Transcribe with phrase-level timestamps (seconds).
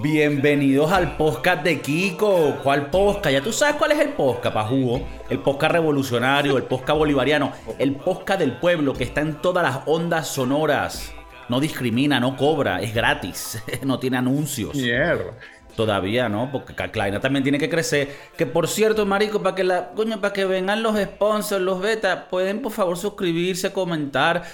[0.00, 2.60] Bienvenidos al podcast de Kiko.
[2.62, 3.30] ¿Cuál podcast?
[3.32, 5.04] Ya tú sabes cuál es el podcast, Pajugo.
[5.28, 9.82] El podcast revolucionario, el podcast bolivariano, el podcast del pueblo que está en todas las
[9.86, 11.12] ondas sonoras.
[11.48, 14.76] No discrimina, no cobra, es gratis, no tiene anuncios.
[14.76, 15.32] Mierda.
[15.74, 18.08] Todavía no, porque Claina también tiene que crecer.
[18.36, 22.28] Que por cierto, marico, para que la coño, para que vengan los sponsors, los beta,
[22.28, 24.44] pueden por favor suscribirse, comentar,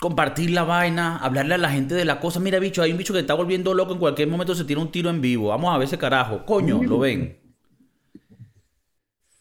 [0.00, 2.40] compartir la vaina, hablarle a la gente de la cosa.
[2.40, 4.90] Mira, bicho, hay un bicho que está volviendo loco, en cualquier momento se tira un
[4.90, 5.48] tiro en vivo.
[5.48, 6.44] Vamos a ver ese carajo.
[6.46, 7.38] Coño, lo ven.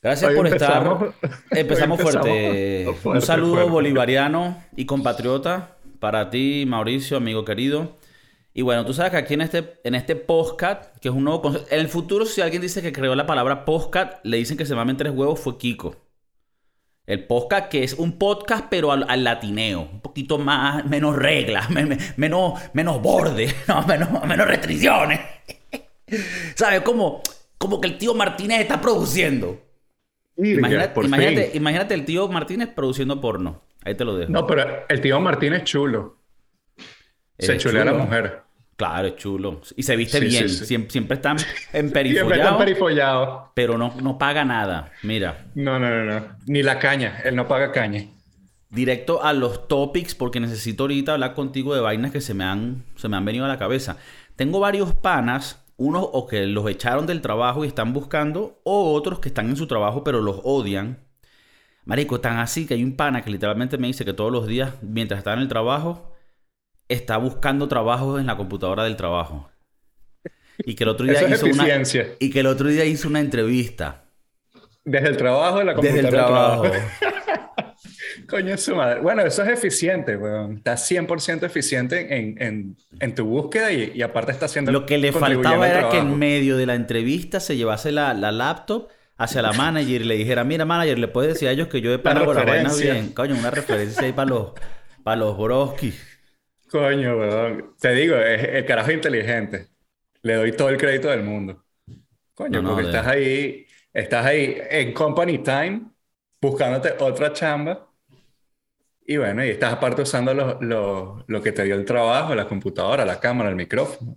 [0.02, 1.40] Gracias Hoy por empezamos- estar.
[1.52, 2.88] Empezamos fuerte.
[3.04, 3.72] Un saludo fuerte.
[3.72, 7.98] bolivariano y compatriota para ti, Mauricio, amigo querido.
[8.54, 11.42] Y bueno, tú sabes que aquí en este, en este podcast, que es un nuevo
[11.42, 14.66] concepto, en el futuro si alguien dice que creó la palabra podcast, le dicen que
[14.66, 15.96] se mamen tres huevos, fue Kiko.
[17.08, 21.70] El podcast que es un podcast pero al, al latineo, un poquito más, menos reglas,
[21.72, 25.22] me- me- menos, menos borde, no, menos, menos restricciones.
[26.56, 26.82] ¿Sabes?
[26.82, 27.22] Como,
[27.58, 29.62] como que el tío Martínez está produciendo.
[30.36, 33.62] Irga, Imagínate, imagínate, imagínate el tío Martínez produciendo porno.
[33.84, 34.32] Ahí te lo dejo.
[34.32, 36.18] No, pero el tío Martín es chulo.
[37.40, 38.42] Se chulea a la mujer.
[38.78, 39.60] Claro, es chulo.
[39.76, 40.48] Y se viste Sí, bien.
[40.50, 40.66] sí, sí.
[40.68, 43.52] Siempre, siempre está Siempre está emperifollado, perifollado.
[43.56, 44.92] pero no, no paga nada.
[45.04, 46.26] Mira, No, no, no, no.
[46.46, 47.20] Ni la caña.
[47.26, 48.06] Él no paga caña.
[48.70, 52.86] directo a los topics porque necesito ahorita hablar contigo de vainas que se me han,
[52.96, 53.98] se me han venido a la cabeza.
[54.36, 59.20] Tengo varios panas, unos o que los echaron del trabajo y están buscando, o otros
[59.20, 61.00] que están en su trabajo pero los odian.
[61.86, 64.74] Marico, tan así que hay un pana que literalmente me dice que todos los días,
[64.82, 66.14] mientras está en el trabajo,
[66.90, 69.50] está buscando trabajos en la computadora del trabajo.
[70.64, 71.68] Y que el otro día hizo una
[72.20, 74.06] y que el otro día hizo una entrevista
[74.84, 76.02] Desde el trabajo de la desde computadora.
[76.02, 76.64] el del trabajo.
[78.28, 79.02] Coño, es su madre.
[79.02, 80.58] Bueno, eso es eficiente, weón.
[80.58, 84.72] Está 100% eficiente en, en, en tu búsqueda y, y aparte está haciendo.
[84.72, 86.18] Lo que le faltaba al era que en trabajo.
[86.18, 90.44] medio de la entrevista se llevase la, la laptop hacia la manager y le dijera,
[90.44, 93.14] mira manager, le puedes decir a ellos que yo he pagado la vaina bien.
[93.14, 94.54] Coño, una referencia ahí para los,
[95.04, 95.94] para los broski.
[96.70, 97.76] Coño, weón.
[97.80, 99.68] Te digo, es, el carajo inteligente.
[100.22, 101.66] Le doy todo el crédito del mundo.
[102.36, 105.92] Coño, No, no, porque de- estás ahí, estás ahí en company time,
[106.42, 107.88] buscándote otra chamba.
[109.06, 112.48] Y bueno, y estás aparte usando lo, lo- lo que te dio el trabajo, la
[112.48, 114.16] computadora, la cámara, el micrófono.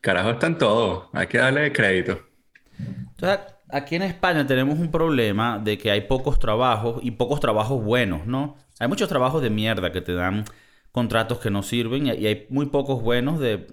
[0.00, 1.10] Carajo, está en todo.
[1.14, 2.20] Hay que darle crédito.
[3.16, 7.82] Entonces, aquí en España tenemos un problema de que hay pocos trabajos y pocos trabajos
[7.82, 8.56] buenos, ¿no?
[8.78, 10.44] Hay muchos trabajos de mierda que te dan
[10.92, 13.66] contratos que no sirven y hay muy pocos buenos de,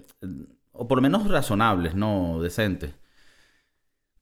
[0.72, 2.40] o por lo menos razonables, ¿no?
[2.42, 2.94] Decentes.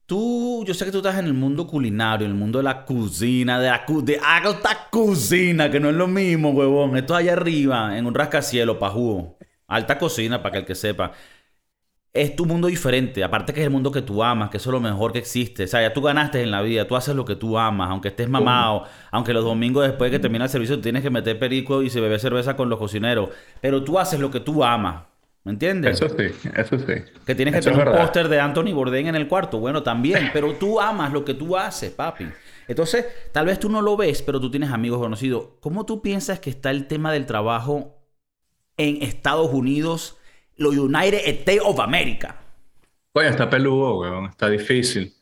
[0.05, 2.83] Tú, yo sé que tú estás en el mundo culinario, en el mundo de la
[2.83, 6.97] cocina, de la de alta cocina, que no es lo mismo, huevón.
[6.97, 9.35] Esto allá arriba, en un rascacielos, pajú.
[9.67, 11.11] Alta cocina, para que el que sepa
[12.13, 13.23] es tu mundo diferente.
[13.23, 15.63] Aparte que es el mundo que tú amas, que eso es lo mejor que existe.
[15.63, 18.09] O sea, ya tú ganaste en la vida, tú haces lo que tú amas, aunque
[18.09, 21.83] estés mamado, aunque los domingos después de que termina el servicio tienes que meter perico
[21.83, 23.29] y se bebe cerveza con los cocineros.
[23.61, 25.03] Pero tú haces lo que tú amas.
[25.45, 26.01] ¿Me entiendes?
[26.01, 26.93] Eso sí, eso sí.
[27.25, 29.57] que tienes que eso tener un póster de Anthony Bourdain en el cuarto.
[29.59, 32.25] Bueno, también, pero tú amas lo que tú haces, papi.
[32.67, 35.47] Entonces, tal vez tú no lo ves, pero tú tienes amigos conocidos.
[35.61, 37.95] ¿Cómo tú piensas que está el tema del trabajo
[38.77, 40.18] en Estados Unidos,
[40.59, 42.35] los United States of America?
[43.11, 44.25] Coño, está peludo, weón.
[44.27, 45.13] Está difícil.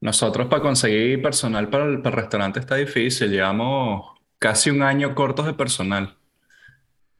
[0.00, 3.30] Nosotros para conseguir personal para el, para el restaurante está difícil.
[3.30, 6.16] Llevamos casi un año cortos de personal.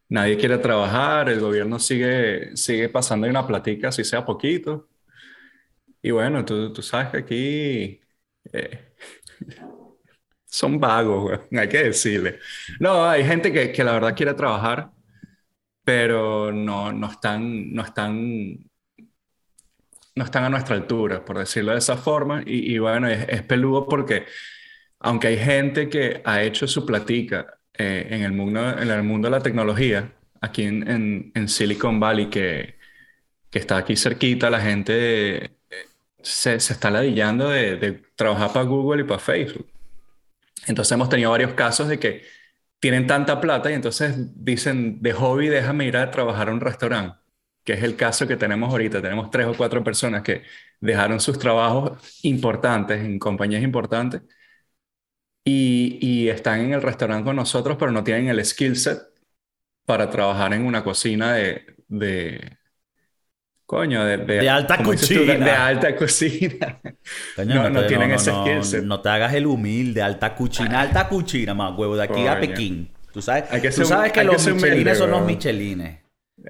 [0.08, 4.88] Nadie quiere trabajar, el gobierno sigue, sigue pasando una platica, así sea poquito.
[6.02, 8.00] Y bueno, tú, tú sabes que aquí
[8.52, 8.94] eh,
[10.46, 12.38] son vagos, hay que decirle.
[12.80, 14.92] No, hay gente que, que la verdad quiere trabajar,
[15.86, 18.58] pero no, no están, no están
[20.16, 22.42] no están a nuestra altura, por decirlo de esa forma.
[22.47, 24.26] Y, y bueno, es, es peludo porque
[25.00, 29.26] aunque hay gente que ha hecho su platica eh, en el mundo, en el mundo
[29.28, 32.76] de la tecnología, aquí en, en- en Silicon Valley, que,
[33.50, 35.50] que está aquí cerquita, la gente eh,
[36.22, 39.68] se, se está ladillando de, de trabajar para Google y para Facebook.
[40.66, 42.24] Entonces hemos tenido varios casos de que
[42.78, 44.14] tienen tanta plata y entonces
[44.44, 47.18] dicen, de hobby déjame ir a trabajar a un restaurante
[47.64, 49.02] que es el caso que tenemos ahorita.
[49.02, 50.42] Tenemos tres o cuatro personas que
[50.80, 54.22] dejaron sus trabajos importantes en compañías importantes
[55.44, 58.98] y, y están en el restaurante con nosotros, pero no tienen el skill set
[59.86, 62.58] para trabajar en una cocina de, de
[63.66, 65.45] coño, de, De alta tú, de- cocina.
[65.45, 66.80] de alta cocina.
[67.36, 70.80] Coño, No- no te- tienen no, ese no, no te hagas el humilde, alta cuchina,
[70.80, 72.39] alta cuchina, más huevo, de aquí a.
[72.41, 72.89] Pekín.
[73.13, 75.24] Tú sabes, que tú ser un- sabes que hay que los michelines humilde, son los
[75.27, 75.98] michelines.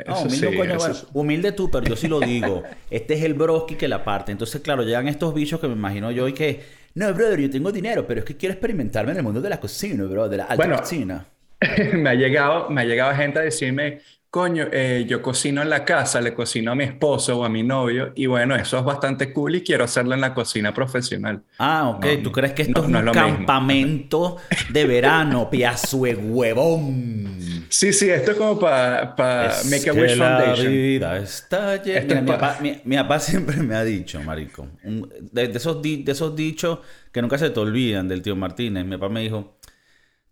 [0.07, 2.63] No, humilde, sí, coño, bueno, humilde tú, pero yo sí lo digo.
[2.91, 4.33] Este es el broski que la parte.
[4.33, 6.61] Entonces, claro, llegan estos bichos que me imagino yo y que,
[6.95, 9.59] no, brother, yo tengo dinero, pero es que quiero experimentarme en el mundo de la
[9.61, 11.25] cocina, bro, de la alta Bueno, cocina.
[11.95, 14.01] me ha llegado, me ha llegado gente a decirme,
[14.37, 17.62] coño, eh, yo cocino en la casa, le cocino a mi esposo o a mi
[17.62, 21.43] novio, y bueno, eso es bastante cool y quiero hacerlo en la cocina profesional.
[21.59, 22.05] Ah, ok.
[22.05, 23.37] No, ¿Tú crees que esto no, es no un es lo mismo.
[23.38, 24.37] campamento
[24.69, 27.67] de verano, piazo de huevón?
[27.71, 29.15] Sí, sí, esto es como para
[29.47, 30.73] Es Make a Wish la Foundation.
[30.73, 32.00] vida está llena.
[32.05, 35.56] Mira, mi, pa- papá, mi- mi papá siempre me ha dicho, marico, un- de, de
[35.56, 36.81] esos di- de esos dichos
[37.11, 38.85] que nunca se te olvidan del tío Martínez.
[38.85, 39.56] Mi papá me dijo,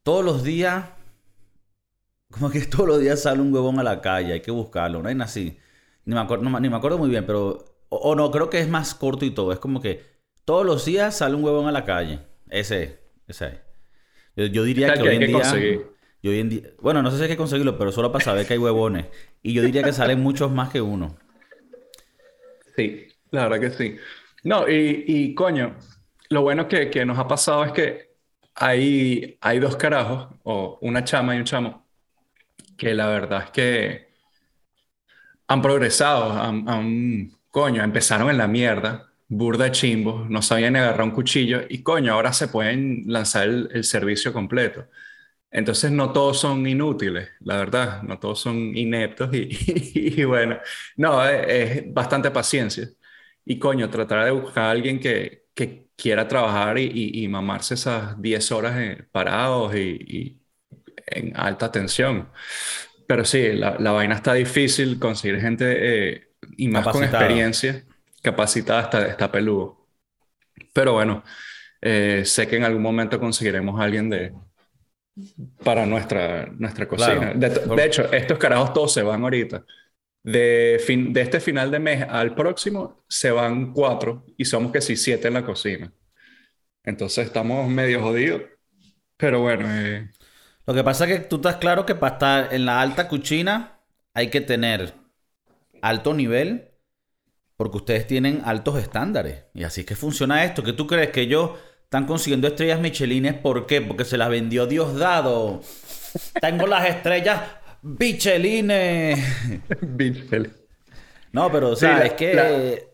[0.03, 0.85] todos los días,
[2.31, 5.09] como que todos los días sale un huevón a la calle, hay que buscarlo, no
[5.09, 5.59] hay nada así.
[6.05, 8.61] Ni me acuerdo, no ni me acuerdo muy bien, pero, o, o no, creo que
[8.61, 9.53] es más corto y todo.
[9.53, 10.03] Es como que
[10.45, 12.21] todos los días sale un huevón a la calle.
[12.51, 12.99] Ese es,
[13.29, 13.55] ese es.
[14.37, 15.33] Yo, yo diría que que hoy en que día...
[15.33, 15.97] conseguir.
[16.23, 16.63] yo hoy en día...
[16.81, 19.07] Bueno, no sé si hay que conseguirlo, pero solo para saber que hay huevones.
[19.43, 21.17] Y yo diría que salen muchos más que uno.
[22.77, 23.97] Sí, la verdad que sí.
[24.43, 25.77] No, y, y coño,
[26.31, 28.15] lo bueno que, que nos ha pasado es que
[28.55, 31.84] hay, hay dos carajos, o una chama y un chamo,
[32.77, 34.15] que la verdad es que
[35.47, 41.11] han progresado, han, coño, empezaron en la mierda, burda de chimbos, no sabían agarrar un
[41.13, 44.87] cuchillo, y coño, ahora se pueden lanzar el, servicio completo.
[45.51, 50.59] Entonces no todos son inútiles, la verdad, no todos son ineptos y, bueno,
[50.97, 52.89] no, es, es bastante paciencia.
[53.45, 56.91] Y coño, tratar de buscar a alguien que, que quiera trabajar y,
[57.25, 60.41] y- mamarse esas 10 horas eh, parados y
[61.07, 62.29] en alta tensión.
[63.07, 67.85] Pero sí, la, la vaina está difícil, conseguir gente eh, y más con experiencia,
[68.23, 69.87] capacitada, está, está peludo.
[70.73, 71.23] Pero bueno,
[71.81, 74.33] eh, sé que en algún momento conseguiremos a alguien de,
[75.63, 77.33] para nuestra, nuestra cocina.
[77.33, 77.39] Claro.
[77.39, 79.65] De, Por- de hecho, estos carajos todos se van ahorita.
[80.23, 84.81] De, fin, de este final de mes al próximo se van cuatro y somos que
[84.81, 85.93] sí siete en la cocina.
[86.83, 88.43] Entonces estamos medio jodidos.
[89.19, 90.11] Pero bueno, eh,
[90.67, 93.81] Lo que pasa es que tú estás claro que para estar en la alta cuchina
[94.15, 94.95] hay que tener
[95.83, 96.71] alto nivel
[97.57, 99.45] porque ustedes tienen altos estándares.
[99.55, 100.63] Y así es que funciona esto.
[100.63, 101.51] ¿Qué tú crees que ellos
[101.83, 103.35] están consiguiendo estrellas Michelines?
[103.35, 103.81] ¿Por qué?
[103.83, 105.61] Porque se las vendió Diosdado.
[106.41, 107.41] Tengo las estrellas
[107.83, 109.19] Michelines.
[111.33, 112.51] No, pero o Sí, sea, la- es que la-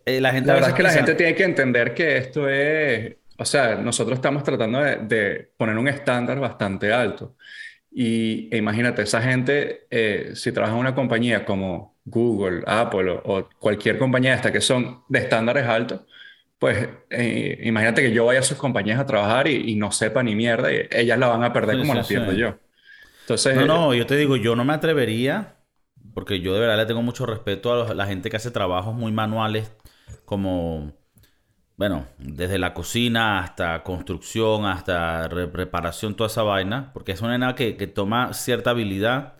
[0.06, 3.16] eh, la gente La verdad es que la gente tiene que entender que esto es,
[3.40, 7.36] o sea, nosotros estamos tratando de, de poner un estándar bastante alto.
[7.90, 13.38] Y e imagínate, esa gente, eh, si trabaja en una compañía como Google, Apple o,
[13.38, 16.02] o cualquier compañía esta que son de estándares altos,
[16.58, 20.22] pues eh, imagínate que yo vaya a sus compañías a trabajar y, y no sepa
[20.22, 22.34] ni mierda, y ellas la van a perder Sí, como sí, la pierdo sí.
[22.34, 22.58] yo.
[23.22, 25.56] Entonces, No, no, yo te digo, yo no me atrevería,
[26.14, 29.10] porque yo de verdad le tengo mucho respeto a la gente que hace trabajos muy
[29.12, 29.72] manuales,
[30.24, 30.92] como,
[31.80, 37.32] bueno, desde la cocina hasta construcción, hasta re- reparación, toda esa vaina, porque es una
[37.32, 39.32] nena que, que toma cierta habilidad,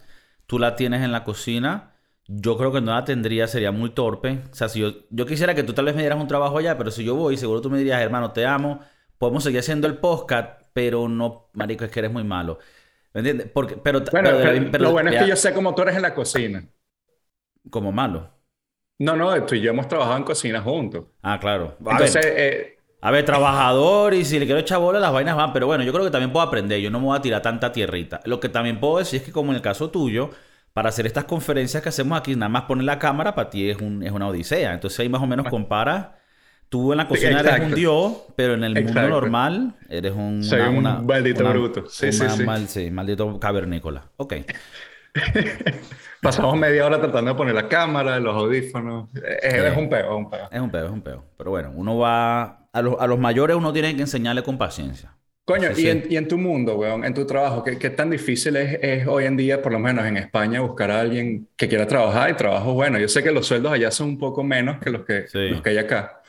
[0.46, 1.92] tú la tienes en la cocina,
[2.26, 4.40] yo creo que no la tendría, sería muy torpe.
[4.50, 6.78] O sea, si yo, yo quisiera que tú tal vez me dieras un trabajo allá,
[6.78, 8.80] pero si yo voy, seguro tú me dirías, hermano, te amo,
[9.18, 12.58] podemos seguir haciendo el podcast, pero no, marico, es que eres muy malo.
[13.12, 13.50] ¿Me entiendes?
[13.52, 15.82] Porque, pero, bueno, pero- pero pero- lo bueno es que ya, yo sé cómo tú
[15.82, 16.64] eres en la cocina.
[17.68, 18.30] Como malo.
[19.00, 21.04] No, no, tú y yo hemos trabajado en cocina juntos.
[21.22, 21.76] Ah, claro.
[21.86, 25.34] A Entonces, ver, eh, a ver, trabajador y si le quiero echar bola, las vainas
[25.36, 25.52] van.
[25.52, 26.80] Pero bueno, yo creo que también puedo aprender.
[26.80, 28.20] Yo no me voy a tirar tanta tierrita.
[28.26, 30.30] Lo que también puedo decir es que como en el caso tuyo,
[30.74, 33.78] para hacer estas conferencias que hacemos aquí, nada más poner la cámara para ti es,
[33.78, 34.74] un, es una odisea.
[34.74, 36.08] Entonces ahí más o menos comparas.
[36.68, 40.44] Tú en la cocina eres un dios, pero en el mundo normal eres un...
[40.44, 41.86] Soy un maldito una- bruto.
[41.88, 42.44] Sí, sí, una sí.
[42.44, 44.04] mal- sí, maldito cavernícola.
[44.18, 44.34] Ok.
[46.22, 49.08] Pasamos media hora tratando de poner la cámara, los audífonos.
[49.14, 50.50] Es, es un peo, es un peo.
[50.50, 51.24] Es un peo, es un peo.
[51.36, 52.68] Pero bueno, uno va...
[52.72, 55.18] A los, a los mayores uno tiene que enseñarle con paciencia.
[55.44, 55.88] Coño, Sí, y, sí.
[55.88, 59.06] en, y en tu mundo, weón, en tu trabajo, ¿qué, qué tan difícil es, es
[59.08, 62.34] hoy en día, por lo menos en España, buscar a alguien que quiera trabajar y
[62.36, 62.98] trabajo bueno?
[63.00, 65.38] Yo sé que los sueldos allá son un poco menos que los que, Sí.
[65.48, 66.22] los que hay acá.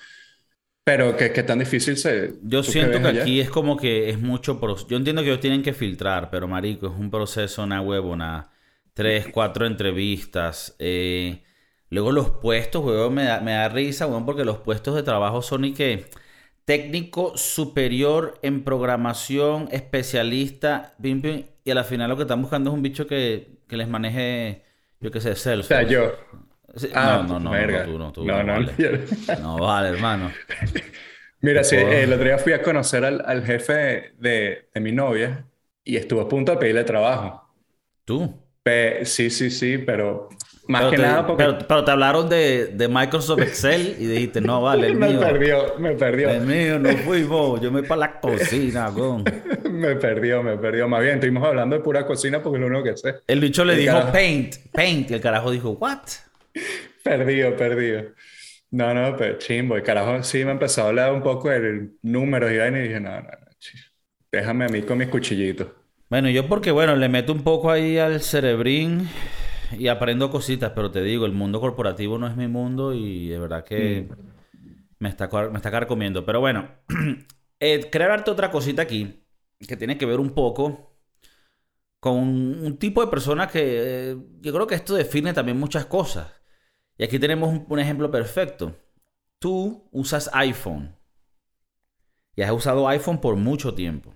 [0.85, 2.35] Pero ¿qué, qué tan difícil se...
[2.41, 3.23] Yo siento que allá?
[3.23, 4.87] aquí es como que es mucho proceso.
[4.89, 8.50] Yo entiendo que ellos tienen que filtrar, pero marico, es un proceso, una huevona.
[8.93, 10.75] Tres, cuatro entrevistas.
[10.79, 11.43] eh,
[11.89, 15.41] Luego los puestos, huevón, me da, me da risa, huevón, porque los puestos de trabajo
[15.41, 16.05] son y que
[16.65, 22.69] técnico superior en programación, especialista, pim, pim, y a la final lo que están buscando
[22.69, 24.63] es un bicho que, que les maneje,
[25.01, 25.67] yo qué sé, O Salesforce.
[25.67, 26.11] sea, yo...
[26.75, 28.73] Sí, Ah, no, no, no, tú no, tú No, no, vale.
[29.35, 30.41] No vale, hermano.
[31.41, 34.91] Mira, sí, puedo- el otro día fui a conocer al, al jefe de, de mi
[34.91, 35.47] novia
[35.83, 37.47] y estuvo a punto de pedirle trabajo.
[38.05, 38.19] Tú.
[38.63, 40.29] Pe- sí, sí, sí, pero
[40.67, 44.05] Más pero que te, nada porque pero, pero te hablaron de, de Microsoft Excel y
[44.05, 45.19] dijiste, no, vale, el me mío.
[45.19, 46.29] perdió, me perdió.
[46.29, 47.61] El mío no fuimos.
[47.61, 49.41] Yo me voy para la cocina, con.
[49.69, 50.87] Me perdió, me perdió.
[50.87, 53.15] Más bien, estuvimos hablando de pura cocina porque es lo único que sé.
[53.27, 54.11] El bicho le El dijo carajo.
[54.11, 55.09] paint, paint.
[55.11, 56.01] Y el carajo dijo, what?
[57.03, 58.13] Perdido, perdido.
[58.71, 59.75] No, no, pero chimbo.
[59.75, 62.99] El carajo sí me empezó a hablar un poco de números y vaina y dije,
[62.99, 63.29] no, no, no,
[64.31, 65.67] déjame a mí con mis cuchillitos.
[66.11, 69.07] Bueno, yo porque, bueno, le meto un poco ahí al cerebrín
[69.71, 73.39] y aprendo cositas, pero te digo, el mundo corporativo no es mi mundo y de
[73.39, 74.09] verdad que
[74.99, 76.25] me está, me está carcomiendo.
[76.25, 76.67] Pero bueno,
[77.61, 79.23] eh, quería darte otra cosita aquí
[79.65, 80.97] que tiene que ver un poco
[82.01, 83.61] con un, un tipo de persona que
[84.11, 86.29] eh, yo creo que esto define también muchas cosas.
[86.97, 88.75] Y aquí tenemos un, un ejemplo perfecto.
[89.39, 90.93] Tú usas iPhone
[92.35, 94.13] y has usado iPhone por mucho tiempo.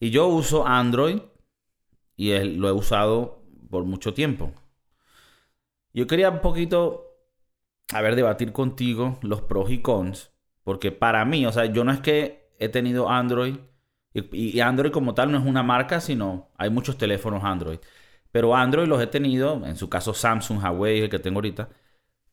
[0.00, 1.20] Y yo uso Android
[2.16, 4.52] y lo he usado por mucho tiempo.
[5.92, 7.18] Yo quería un poquito,
[7.92, 10.32] a ver, debatir contigo los pros y cons,
[10.64, 13.56] porque para mí, o sea, yo no es que he tenido Android,
[14.12, 17.78] y, y Android como tal no es una marca, sino hay muchos teléfonos Android.
[18.32, 21.68] Pero Android los he tenido, en su caso Samsung, Huawei, el que tengo ahorita,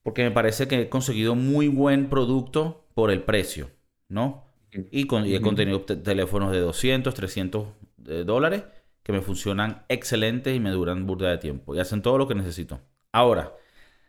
[0.04, 3.72] porque me parece que he conseguido muy buen producto por el precio,
[4.10, 4.47] ¿no?
[4.92, 7.68] Y, con, y he contenido te- teléfonos de 200, 300
[8.08, 8.64] eh, dólares
[9.04, 12.36] que me funcionan excelentes y me duran burda de tiempo y hacen todo lo que
[12.36, 12.82] necesito.
[13.14, 13.54] Ahora,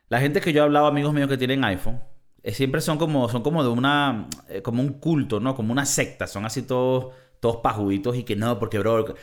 [0.08, 2.00] la gente que yo he hablado, amigos míos que tienen iPhone,
[2.42, 5.54] eh, siempre son como, son como de una, eh, como un culto, ¿no?
[5.56, 9.14] Como una secta, son así todos, todos pajuditos y que no, porque, bro,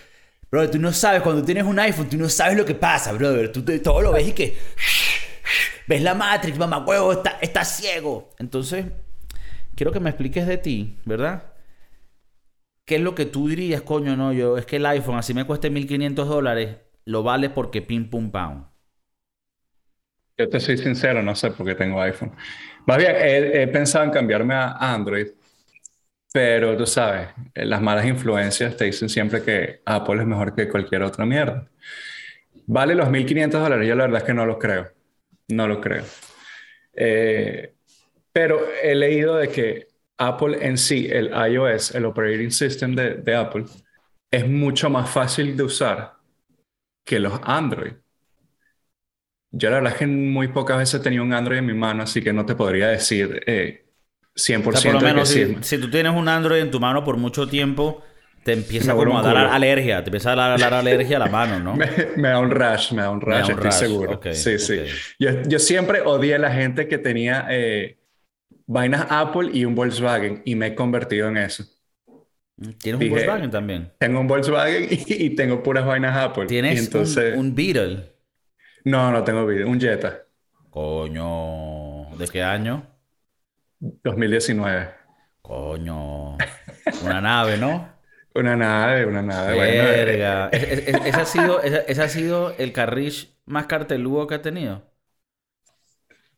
[0.52, 3.52] bro, tú no sabes, cuando tienes un iPhone, tú no sabes lo que pasa, brother.
[3.52, 4.58] Tú te- todo lo ves y que
[5.88, 8.30] ves la Matrix, mamá huevo, está, está ciego.
[8.40, 8.86] Entonces,
[9.76, 11.54] quiero que me expliques de ti, ¿verdad?
[12.86, 14.16] ¿Qué es lo que tú dirías, coño?
[14.16, 18.10] No, yo, es que el iPhone, así me cueste 1500 dólares, lo vale porque pim
[18.10, 18.66] pum pam.
[20.38, 22.34] Yo te soy sincero, no sé por qué tengo iPhone.
[22.86, 25.28] Más bien, he, he pensado en cambiarme a Android,
[26.34, 30.68] pero tú sabes, eh, las malas influencias te dicen siempre que Apple es mejor que
[30.70, 31.70] cualquier otra mierda.
[32.68, 33.88] ¿Vale los 1.500 dólares?
[33.88, 34.88] Yo la verdad es que no lo creo.
[35.50, 36.06] No lo creo.
[36.94, 37.75] Eh,
[38.36, 39.88] pero he leído de que
[40.18, 43.64] Apple en sí, el iOS, el operating system de, de Apple,
[44.30, 46.18] es mucho más fácil de usar
[47.06, 47.94] que los Android.
[49.52, 52.04] Yo la verdad es que muy pocas veces he tenido un Android en mi mano,
[52.04, 53.86] así que no te podría decir eh,
[54.36, 56.82] 100% O sea, por lo que menos si, si tú tienes un Android en tu
[56.82, 58.04] mano por mucho tiempo,
[58.44, 61.60] te empieza como a dar alergia, te empieza a dar, dar alergia a la mano,
[61.62, 61.76] ¿no?
[61.78, 61.88] Me,
[62.18, 64.14] me da un rush, me da un da un estoy rush, seguro.
[64.16, 64.82] ok, sí, sí.
[65.20, 67.98] Yo, yo siempre odié a la gente que tenía eh,
[68.68, 71.64] vainas Apple y un Volkswagen y me he convertido en eso.
[72.80, 73.92] Tienes un Volkswagen también.
[74.00, 76.46] Tengo un Volkswagen y, y tengo puras vainas Apple.
[76.46, 78.14] Y Tienes entonces, un, un Beetle.
[78.86, 80.22] no, no tengo video, un Jetta,
[80.70, 82.86] Coño, ¿de qué año?
[83.80, 84.90] 2019.
[85.42, 86.38] Coño,
[87.04, 87.94] una nave, ¿no?
[88.36, 89.56] Una nave, una nave.
[89.56, 90.50] bueno, eh, Verga.
[90.52, 94.42] Ese, ese- ese ha sido, ese, ese ha sido el carrish más carteludo que ha
[94.42, 94.84] tenido.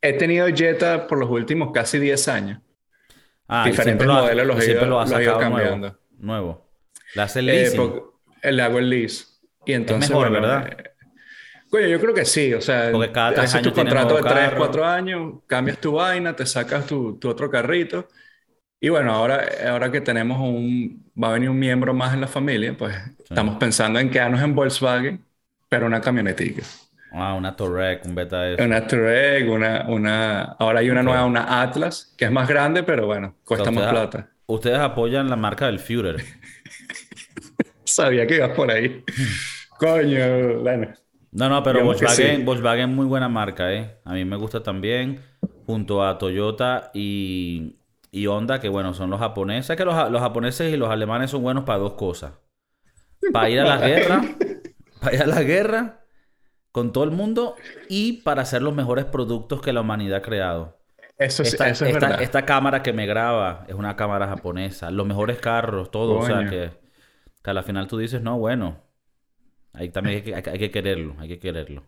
[0.01, 2.62] He tenido Jetta por los últimos casi 10 años.
[3.48, 5.39] Ah, Diferentes siempre lo ha- modelos los he ido- lo los he ido nuevo.
[5.39, 6.00] cambiando.
[6.18, 6.70] Nuevo.
[7.16, 8.01] Le hace el Eh, leasing.
[8.44, 9.25] le hago el lease.
[9.66, 10.68] Y entonces, mejor, bueno, ¿verdad?
[10.68, 10.92] eh,
[11.70, 12.54] coño, yo creo que sí.
[12.54, 14.58] O sea, Porque cada tres haces tu años tienes contrato de nuevo 3, carro.
[14.58, 18.08] 4 años, cambias tu vaina, te sacas tu, tu otro carrito.
[18.80, 22.27] Y bueno, ahora, ahora que tenemos un, va a venir un miembro más en la
[22.27, 25.25] familia, pues estamos pensando en quedarnos en Volkswagen,
[25.70, 26.63] pero una camionetica.
[27.19, 28.63] Ah, una Touareg, un beta de eso.
[28.63, 33.07] Una Touareg, una, una, ahora hay una nueva, una Atlas, que es más grande, pero
[33.07, 34.29] bueno, cuesta más plata.
[34.45, 36.24] Ustedes apoyan la marca del Führer.
[37.83, 39.03] Sabía que ibas por ahí.
[39.79, 40.93] Coño, bueno.
[41.31, 42.43] No, no, pero Digamos Volkswagen, sí.
[42.43, 44.00] Volkswagen muy buena marca, ¿eh?
[44.05, 45.19] A mí me gusta también,
[45.65, 47.77] junto a Toyota y,
[48.12, 49.71] y Honda, que bueno, son los japoneses.
[49.71, 52.33] Es que los, los japoneses y los alemanes son buenos para dos cosas.
[53.33, 54.21] Para ir a la guerra,
[55.01, 56.06] para ir a la guerra
[56.77, 57.55] con todo el mundo
[57.89, 60.77] y para hacer los mejores productos que la humanidad ha creado.
[61.17, 62.22] Eso, Esta, eso es esta- verdad.
[62.22, 64.91] esta cámara que me graba es una cámara japonesa.
[64.91, 66.19] Los mejores carros, todo.
[66.19, 66.69] O sea, que,
[67.43, 68.77] que a la final tú dices, no, bueno.
[69.74, 71.84] Ahí también hay que, hay que- hay que quererlo, hay que quererlo.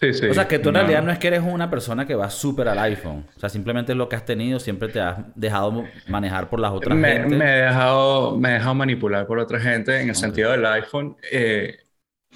[0.00, 0.26] Sí, sí.
[0.26, 0.80] O sea, que tú en No.
[0.80, 3.26] realidad no es que eres una persona que va súper al iPhone.
[3.36, 6.70] O sea, simplemente es lo que has tenido, siempre te has dejado manejar por las
[6.72, 7.34] otras me, gente.
[7.36, 11.16] me he dejado, me he dejado manipular por otra gente en el sentido del iPhone.
[11.32, 11.76] Eh,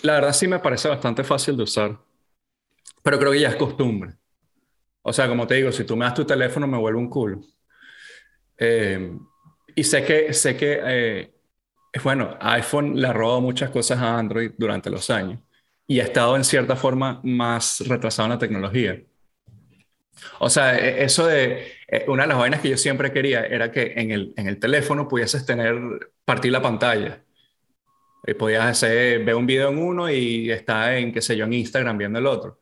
[0.03, 1.99] la verdad sí me parece bastante fácil de usar,
[3.03, 4.15] pero creo que ya es costumbre.
[5.03, 7.41] O sea, como te digo, si tú me das tu teléfono me vuelve un culo.
[8.59, 9.19] Eh,
[9.75, 11.35] y sé que, sé que eh,
[12.03, 15.41] bueno, iPhone le ha robado muchas cosas a Android durante los años.
[15.87, 19.03] y ha estado en cierta forma más retrasado en la tecnología.
[20.39, 23.71] O sea, e, eso de, eh, una de las vainas que yo siempre quería era
[23.73, 25.77] que en el, en el teléfono pudieses tener,
[26.25, 27.24] partir la pantalla.
[28.27, 31.53] Y podías hacer, ver un video en uno y está en, qué sé yo, en
[31.53, 32.61] Instagram viendo el otro.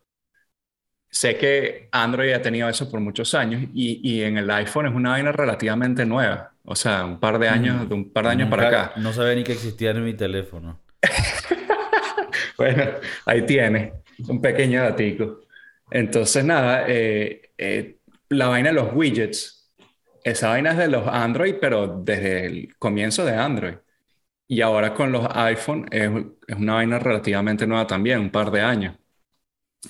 [1.09, 4.95] Sé que Android ha tenido eso por muchos años y, y en el iPhone es
[4.95, 6.52] una vaina relativamente nueva.
[6.64, 8.92] O sea, un par de años, de un par de años para acá.
[8.97, 10.81] No sabía ni que existía en mi teléfono.
[12.57, 12.85] bueno,
[13.26, 13.92] ahí tiene
[14.28, 15.40] un pequeño datico.
[15.90, 19.73] Entonces, nada, eh, eh, la vaina de los widgets,
[20.25, 23.75] esa vaina es de los Android, pero desde el comienzo de Android.
[24.53, 26.11] Y ahora con los iPhone es,
[26.47, 28.95] es una vaina relativamente nueva también, un par de años.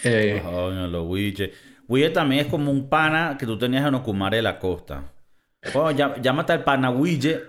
[0.04, 0.40] Eh,
[0.88, 1.57] los widgets.
[1.88, 5.02] Widget también es como un pana que tú tenías en Ocumare de la Costa.
[5.75, 7.42] Bueno, llámate al pana widget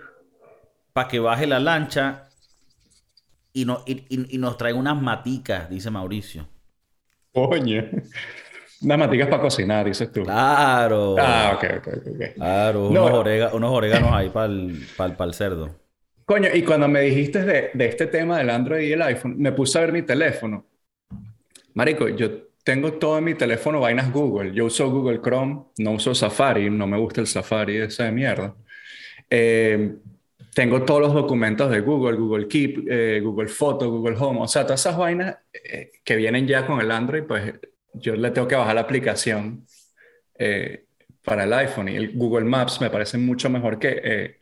[0.92, 2.30] para que baje la lancha
[3.54, 6.48] y, no, y, nos traiga unas maticas, dice Mauricio.
[7.32, 7.92] Coño.
[8.82, 10.24] Unas maticas para cocinar, dices tú.
[10.24, 11.16] Claro.
[11.20, 12.34] Ah, ok, ok, ok.
[12.34, 15.83] Claro, unos, unos oréganos ahí para el, para el, cerdo.
[16.26, 19.52] Coño, y cuando me dijiste de, de, este tema del Android y el iPhone, me
[19.52, 20.66] puse a ver mi teléfono.
[21.74, 24.54] Marico, yo tengo todo en mi teléfono vainas Google.
[24.54, 28.56] Yo uso Google Chrome, no uso Safari, no me gusta el Safari, esa de mierda.
[29.30, 29.96] Eh,
[30.54, 34.64] tengo todos los documentos de Google, Google Keep, eh, Google Photo, Google Home, o sea,
[34.64, 37.54] todas esas vainas eh, que vienen ya con el Android, pues
[37.94, 39.66] yo le tengo que bajar la aplicación
[41.24, 44.38] para el iPhone y el Google Maps me parece mucho mejor que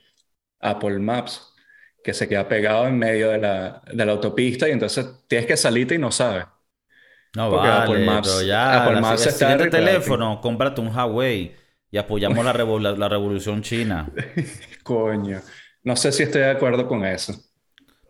[0.60, 1.51] Apple Maps,
[2.04, 5.58] que se queda pegado en medio de la, de la autopista y entonces tienes que
[5.58, 6.46] salirte y no sabes.
[7.36, 11.56] No Porque vale, Apple Maps, pero ya, Apple Maps el siguiente teléfono, cómprate un Huawei
[11.90, 14.10] y apoyamos la, la, revolución china.
[14.84, 15.40] Coño,
[15.84, 17.34] no sé si estoy de acuerdo con eso.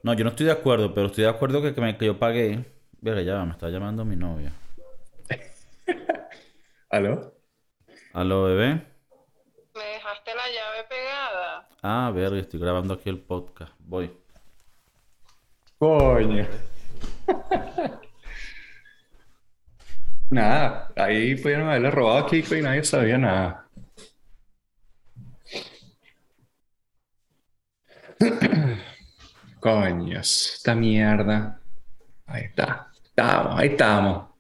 [0.04, 2.18] No, yo no estoy de acuerdo, pero estoy de acuerdo que, que, me, que yo
[2.18, 2.66] pagué.
[3.00, 4.52] Verga, ya me está llamando mi novia.
[6.90, 7.34] ¿Aló?
[8.14, 8.82] ¿Aló, bebé?
[9.76, 11.70] Me dejaste la llave pegada.
[11.84, 13.74] Ah, verga, estoy grabando aquí el podcast.
[13.80, 14.12] Voy.
[15.80, 16.46] Coño.
[20.30, 23.68] Nada, ahí pudieron haberle robado a Kiko y nadie sabía nada.
[29.60, 31.60] Coños, esta mierda.
[32.28, 32.92] Ahí está.
[33.04, 34.31] Estamos, ahí estamos.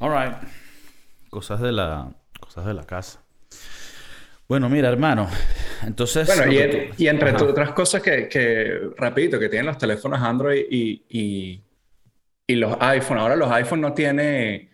[0.00, 0.36] Alright.
[1.30, 3.24] Cosas de la, cosas de la casa.
[4.48, 5.28] Bueno, mira, hermano.
[5.82, 6.26] Entonces.
[6.26, 6.52] Bueno,
[6.96, 11.62] y, entre otras cosas que, que, rapidito, que tienen los teléfonos Android y,
[12.46, 13.18] y, los iPhone.
[13.18, 14.70] Ahora los iPhone no tienen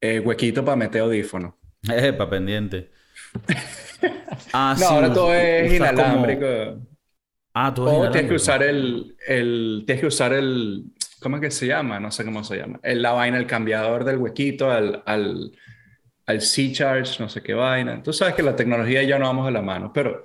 [0.00, 1.54] eh, huequito para meter audífonos.
[1.90, 2.90] Eh, para pendiente.
[4.52, 6.46] ah, no, ahora todo es inalámbrico.
[7.54, 8.12] Ah, todo es inalámbrico.
[8.12, 12.00] tienes que usar el, el, tienes que usar el, ¿Cómo es que se llama?
[12.00, 12.80] No sé cómo se llama.
[12.82, 15.52] Es la vaina, el cambiador del huequito al, al,
[16.26, 18.02] al C-Charge, no sé qué vaina.
[18.02, 20.22] Tú sabes que la tecnología ya no vamos a la mano, pero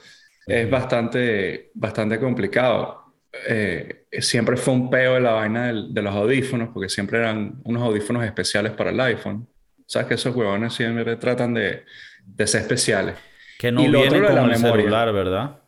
[0.47, 3.13] es bastante, bastante complicado.
[3.47, 7.83] Eh, siempre fue un peo de la vaina de los audífonos, porque siempre eran unos
[7.83, 9.47] audífonos especiales para el iPhone.
[9.85, 11.83] Sabes que esos huevones siempre tratan de,
[12.23, 13.15] de ser especiales.
[13.59, 15.59] Que no y lo viene con el celular, ¿verdad?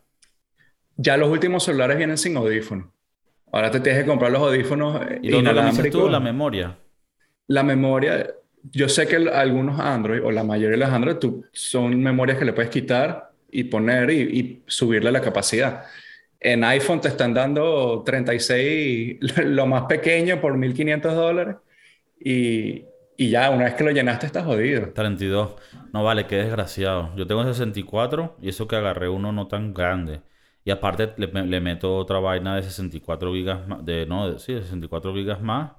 [0.95, 2.87] Ya los últimos celulares vienen sin audífonos.
[3.51, 6.09] Ahora te tienes que comprar los audífonos ¿Y dónde tú?
[6.09, 6.77] La memoria.
[7.47, 8.27] La memoria,
[8.63, 12.45] yo sé que algunos Android, o la mayoría de los Android, tú, son memorias que
[12.45, 15.85] le puedes quitar y poner y, subirle la capacidad.
[16.39, 21.55] En iPhone te están dando 36, lo más pequeño, por 1.500 dólares.
[22.19, 24.89] Y, y ya, una vez que lo llenaste, estás jodido.
[24.93, 25.55] 32.
[25.93, 27.15] No vale, qué desgraciado.
[27.15, 30.21] Yo tengo 64 y eso que agarré uno no tan grande.
[30.67, 35.13] Y aparte le, meto otra vaina de 64 gigas más, de, no, sí, de 64
[35.13, 35.71] gigas más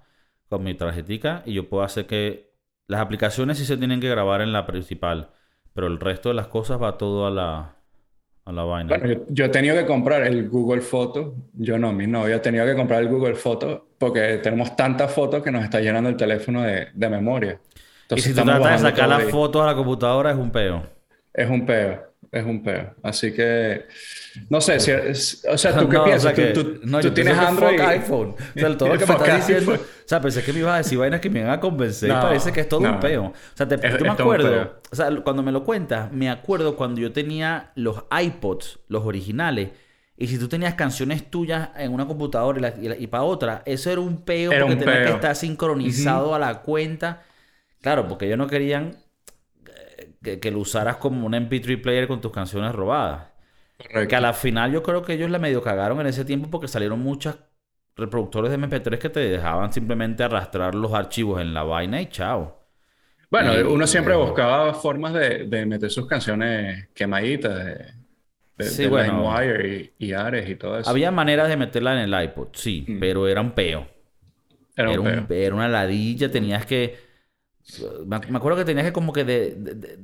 [0.48, 2.55] con mi tarjetica y yo puedo hacer que
[2.87, 5.29] las aplicaciones sí se tienen que grabar en la principal,
[5.74, 7.77] pero el resto de las cosas va todo a la,
[8.46, 8.96] a la vaina.
[8.96, 12.64] Bueno, yo, he tenido que comprar el Google Photo, yo no, mi novia ha tenido
[12.64, 16.62] que comprar el Google Photo porque tenemos tantas fotos que nos está llenando el teléfono
[16.62, 17.61] de, memoria.
[18.09, 20.83] y si tú tratas de sacar las fotos a la computadora es un peo.
[21.35, 22.09] Es un peo.
[22.31, 22.95] Es un peo.
[23.03, 23.87] Así que,
[24.51, 24.93] no sé, si,
[25.49, 26.23] o sea, ¿tú qué No, o piensas?
[26.23, 27.81] sea que- tú tú- no, tú tienes Android.
[27.81, 28.35] iPhone.
[28.57, 29.73] O sea, todo lo que me estás diciendo.
[29.73, 29.87] iPhone.
[29.87, 32.12] O sea, pensé que me ibas a decir vainas que me iban a convencer y
[32.12, 33.25] No, parece que es todo un peo.
[33.27, 34.81] O sea, te, Es- yo me acuerdo.
[34.91, 39.71] O sea, cuando me lo cuentas, me acuerdo cuando yo tenía los iPods, los originales.
[40.21, 43.23] Y si tú tenías canciones tuyas en una computadora y, la- y la- y para
[43.23, 47.23] otra, eso era un peo Era porque un tenía que estar sincronizado a la cuenta.
[47.81, 48.97] Claro, porque ellos no querían
[50.33, 53.29] que, que lo usaras como un MP3 player con tus canciones robadas.
[53.77, 54.09] Correcto.
[54.09, 56.69] Que a la final yo creo que ellos la medio cagaron en ese tiempo porque
[56.69, 57.38] salieron muchos
[57.97, 62.57] reproductores de MP3 que te dejaban simplemente arrastrar los archivos en la vaina y chao.
[63.31, 67.85] Bueno, Y- uno siempre buscaba formas de, de meter sus canciones quemaditas de,
[68.57, 69.12] de, Sí, de bueno.
[69.23, 70.88] LimeWire y, y Ares y todo eso.
[70.91, 72.99] Había maneras de meterla en el iPod, sí, Mm.
[73.01, 73.87] pero era un peo.
[74.77, 75.37] Era un Era, un- peo.
[75.47, 76.97] era una ladilla, tenías que...
[78.07, 79.99] Me me acuerdo que tenías que como que de-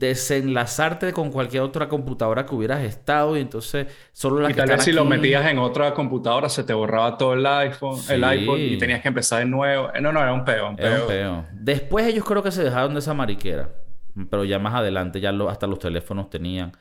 [0.00, 4.68] desenlazarte con cualquier otra computadora que hubieras estado y entonces solo la Y que tal
[4.70, 8.58] vez si lo metías en otra computadora se te borraba todo el iPhone, el iPod
[8.58, 9.90] y tenías que empezar de nuevo.
[9.94, 11.02] Eh, No, no, era un peo, un Era peo.
[11.02, 11.46] un peo.
[11.52, 13.68] Después ellos creo que se dejaron de esa mariquera.
[14.30, 16.72] Pero ya más adelante ya lo- hasta los teléfonos tenían.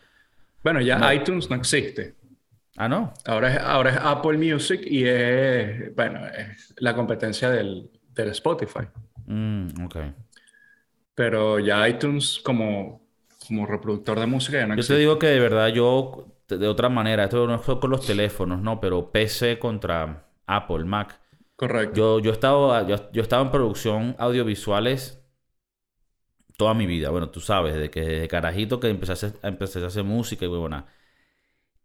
[0.64, 1.14] Bueno, ya No.
[1.14, 2.16] iTunes no existe.
[2.78, 3.14] Ah, no.
[3.26, 8.88] Ahora es, ahora es Apple Music y es, bueno, es la competencia del, del Spotify.
[9.26, 9.98] Mm, ok.
[11.16, 13.02] Pero ya iTunes como,
[13.50, 16.88] como reproductor de música ya no Yo te digo que de verdad yo, de otra
[16.88, 21.20] manera, esto no es con los teléfonos, no, pero PC contra Apple, Mac.
[21.56, 21.96] Correcto.
[21.96, 25.20] Yo, yo he estado, yo, yo he estado en producción audiovisuales
[26.58, 27.10] toda mi vida.
[27.10, 30.46] Bueno, tú sabes, desde que desde carajito que empecé a hacer, empecé a hacer música
[30.46, 30.86] y huevona.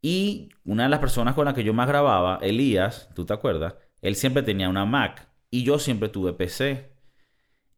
[0.03, 3.74] Y una de las personas con las que yo más grababa, Elías, ¿tú te acuerdas?
[4.03, 6.94] Él siempre tenía una Mac y yo siempre tuve PC.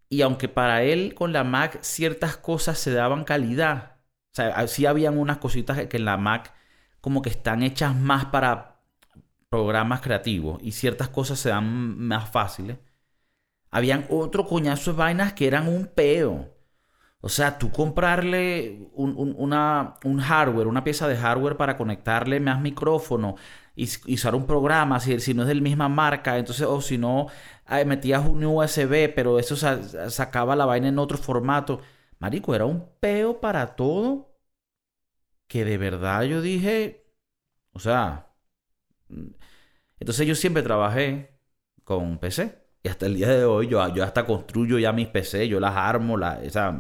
[0.08, 3.96] Y aunque para él con la Mac ciertas cosas se daban calidad,
[4.32, 6.52] o sea, sí habían unas cositas que en la Mac
[7.00, 8.80] como que están hechas más para
[9.50, 12.78] programas creativos y ciertas cosas se dan más fáciles.
[13.70, 16.52] Habían otro coñazo de vainas que eran un peo.
[17.20, 22.40] O sea, tú comprarle un, un- una, un hardware, una pieza de hardware para conectarle
[22.40, 23.36] más micrófono
[23.76, 26.98] y, usar un programa, si, si no es de la misma marca, entonces, o si
[26.98, 27.28] no,
[27.86, 31.80] metías un USB, pero eso sa- sacaba la vaina en otro formato.
[32.18, 34.28] Marico, era un peo para todo
[35.46, 37.06] que de verdad yo dije,
[37.72, 38.34] o sea,
[39.08, 39.28] mm,
[40.00, 41.38] entonces yo siempre trabajé
[41.84, 42.64] con PC.
[42.84, 45.76] Y hasta el día de hoy yo, yo hasta construyo ya mis PC, yo las
[45.76, 46.78] armo, la, o sea,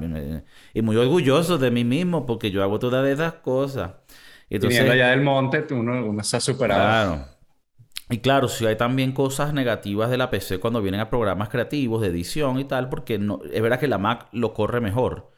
[0.74, 3.94] y muy orgulloso de mí mismo porque yo hago todas esas cosas.
[4.48, 6.94] Y entonces, Viniendo allá del monte, uno, uno ha superado.
[6.94, 7.35] Claro.
[8.08, 12.00] Y claro, sí hay también cosas negativas de la PC cuando vienen a programas creativos
[12.02, 15.32] de edición y tal, porque no, es verdad que la Mac lo corre mejor,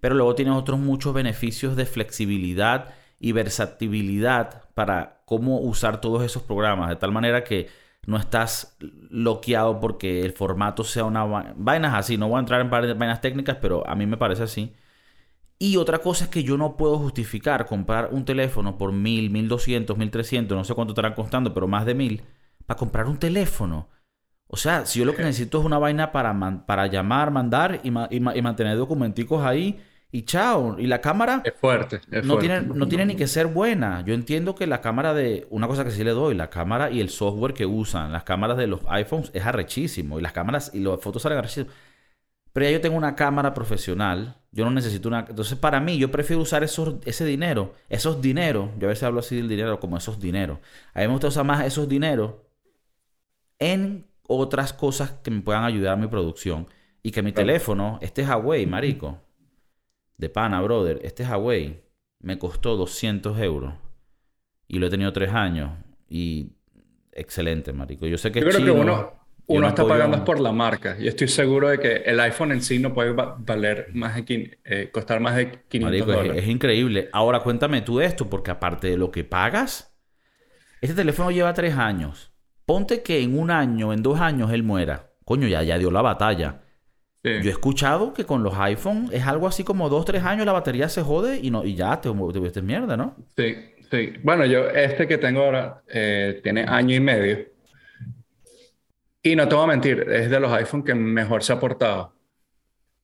[0.00, 6.42] pero luego tiene otros muchos beneficios de flexibilidad y versatilidad para cómo usar todos esos
[6.42, 7.68] programas, de tal manera que
[8.06, 8.76] no estás
[9.10, 12.16] bloqueado porque el formato sea una va- vainas así.
[12.18, 14.74] No voy a entrar en va- vainas técnicas, pero a mí me parece así.
[15.62, 19.46] Y otra cosa es que yo no puedo justificar comprar un teléfono por mil, mil
[19.48, 22.22] doscientos, mil trescientos, no sé cuánto estarán costando, pero más de mil,
[22.66, 23.88] para comprar un teléfono.
[24.48, 27.80] O sea, si yo lo que necesito es una vaina para, man- para llamar, mandar
[27.84, 29.80] y, ma- y ma- y mantener documenticos ahí
[30.12, 30.78] y chao.
[30.78, 32.48] Y la cámara Es fuerte, es no fuerte.
[32.48, 34.02] tiene, no tiene ni que ser buena.
[34.06, 35.46] Yo entiendo que la cámara de...
[35.50, 38.56] Una cosa que sí le doy, la cámara y el software que usan, las cámaras
[38.58, 40.18] de los iPhones es arrechísimo.
[40.18, 41.72] Y las cámaras y las fotos salen arrechísimos.
[42.60, 44.36] Pero ya yo tengo una cámara profesional.
[44.52, 45.20] Yo no necesito una...
[45.26, 47.72] Entonces, para mí, yo prefiero usar esos, ese dinero.
[47.88, 48.68] Esos dineros.
[48.78, 50.58] Yo a veces hablo así del dinero como esos dineros.
[50.92, 52.34] A mí me gusta usar más esos dineros
[53.58, 56.66] en otras cosas que me puedan ayudar a mi producción.
[57.02, 57.46] Y que mi Claro.
[57.46, 59.18] teléfono, este Huawei, marico,
[60.18, 61.82] de pana, brother, este Huawei
[62.18, 63.72] me costó 200 euros.
[64.68, 65.70] Y lo he tenido tres años.
[66.10, 66.50] Y
[67.12, 68.06] excelente, marico.
[68.06, 69.19] Yo sé que Yo es creo que chino, uno,
[69.54, 70.96] uno no está apoyo- pagando por la marca.
[70.98, 74.24] Y estoy seguro de que el iPhone en sí no puede va- valer más de,
[74.24, 76.42] quin- eh, costar más de 500 Marico, es, dólares.
[76.44, 77.08] es increíble.
[77.12, 79.94] Ahora cuéntame tú esto, porque aparte de lo que pagas,
[80.80, 82.32] este teléfono lleva tres años.
[82.64, 85.10] Ponte que en un año, en dos años, él muera.
[85.24, 86.62] Coño, ya, ya dio la batalla.
[87.22, 87.30] Sí.
[87.42, 90.52] Yo he escuchado que con los iPhone es algo así como dos, tres años la
[90.52, 93.14] batería se jode y, no, y ya te, te, te mierda, ¿no?
[93.36, 93.56] Sí,
[93.90, 94.14] sí.
[94.22, 97.38] Bueno, yo este que tengo ahora eh, tiene año y medio.
[99.22, 102.14] Y no te voy a mentir, es de los iPhone que mejor se ha portado.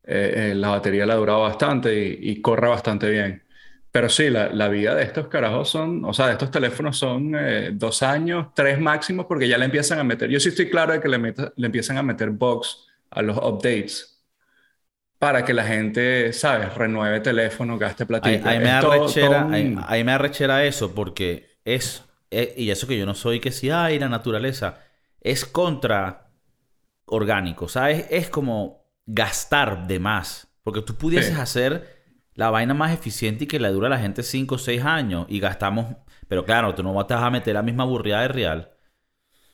[0.04, 3.44] Eh, eh, la batería la ha durado bastante y, y corre bastante bien.
[3.90, 7.34] Pero sí, la, la vida de estos carajos son, o sea, de estos teléfonos son
[7.38, 10.30] eh, dos años, tres máximos, porque ya le empiezan a meter.
[10.30, 13.36] Yo sí estoy claro de que le, meta- le empiezan a meter bugs a los
[13.38, 14.12] updates.
[15.18, 16.74] para que la gente, ¿sabes?
[16.74, 18.50] Renueve teléfono, gaste Ahí, platita.
[18.50, 22.54] ahí me Es todo- arrechera, todo un- ahí, ahí me arrechera eso porque es, eh,
[22.56, 24.78] y eso que yo no soy que si hay la naturaleza,
[25.20, 26.30] es contra
[27.06, 28.06] orgánico, ¿sabes?
[28.10, 31.40] Es como gastar de más, porque tú pudieses Sí.
[31.40, 31.96] hacer
[32.34, 35.26] la vaina más eficiente y que le dura a la gente 5 o 6 años
[35.28, 35.96] y gastamos,
[36.28, 38.70] pero claro, tú no vas a meter la misma burriada de real.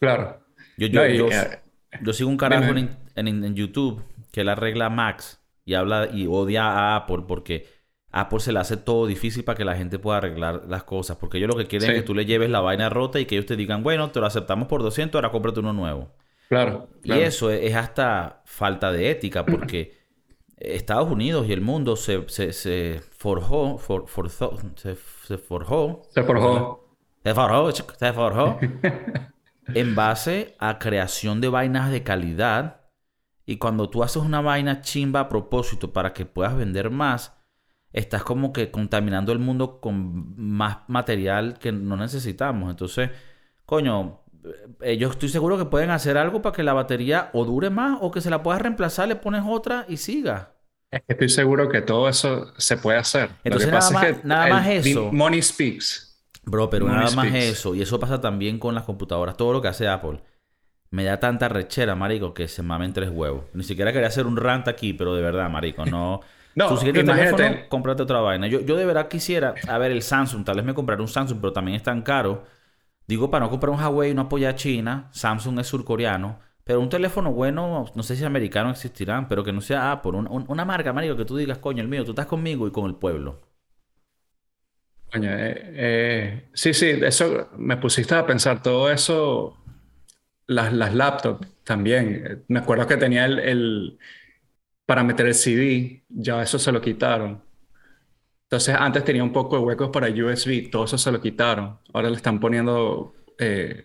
[0.00, 0.44] Claro.
[0.78, 1.60] Yo, yo, No, y, yo, eh,
[2.00, 6.64] yo sigo un carajo en- en YouTube que la regla Max y habla y odia
[6.66, 7.68] a Apple porque
[8.12, 11.16] Apple se le hace todo difícil para que la gente pueda arreglar las cosas.
[11.16, 11.94] Porque ellos lo que quieren Sí.
[11.94, 14.20] es que tú le lleves la vaina rota y que ellos te digan, bueno, te
[14.20, 16.10] lo aceptamos por 200, ahora cómprate uno nuevo.
[16.48, 17.20] Claro, claro.
[17.20, 19.96] Y eso es, hasta falta de ética porque
[20.58, 24.96] Estados Unidos y el mundo se, se, se forjó, for- forzó- se,
[25.26, 26.86] se forjó Se forjó.
[27.24, 28.58] se forjó, se forjó.
[29.74, 32.80] en base a creación de vainas de calidad.
[33.46, 37.36] Y cuando tú haces una vaina chimba a propósito para que puedas vender más,
[37.92, 42.70] estás como que contaminando el mundo con más material que no necesitamos.
[42.70, 43.10] Entonces,
[43.66, 44.20] coño,
[44.80, 47.98] eh, yo estoy seguro que pueden hacer algo para que la batería o dure más
[48.00, 50.54] o que se la puedas reemplazar, le pones otra y siga.
[50.90, 53.28] Es que estoy seguro que todo eso se puede hacer.
[53.30, 55.12] Lo Entonces, que nada pasa es más- que nada el más eso.
[55.12, 56.08] Money speaks.
[56.44, 57.74] Bro, pero Money nada más eso.
[57.74, 59.36] Y eso pasa también con las computadoras.
[59.36, 60.20] Todo lo que hace Apple.
[60.90, 63.44] Me da tanta rechera, marico, que se mamen tres huevos.
[63.54, 66.20] Ni siquiera quería hacer un rant aquí, pero de verdad, marico, no...
[66.54, 67.44] No, imagínate.
[67.44, 68.46] teléfono, cómprate otra vaina.
[68.46, 69.62] Yo, yo de verdad quisiera...
[69.66, 70.44] A ver, el Samsung.
[70.44, 72.44] Tal vez me compraré un Samsung, pero también es tan caro.
[73.06, 75.10] Digo, para no comprar un Huawei y no apoyar a China.
[75.12, 76.40] Samsung es surcoreano.
[76.64, 80.12] Pero un teléfono bueno, no sé si americanos existirán, pero que no sea Apple.
[80.12, 82.72] Un- un- una marca, marico, que tú digas, coño, el mío, tú estás conmigo y
[82.72, 83.40] con el pueblo.
[85.10, 89.58] Coño, eh, eh, sí, sí, eso me pusiste a pensar todo eso,
[90.46, 92.44] las, las laptops también.
[92.48, 93.98] Me acuerdo que tenía el, el-
[94.92, 97.42] para meter el CD, ya eso se lo quitaron.
[98.44, 101.78] Entonces antes tenía un poco de huecos para USB, todo eso se lo quitaron.
[101.92, 103.84] Ahora le están poniendo eh,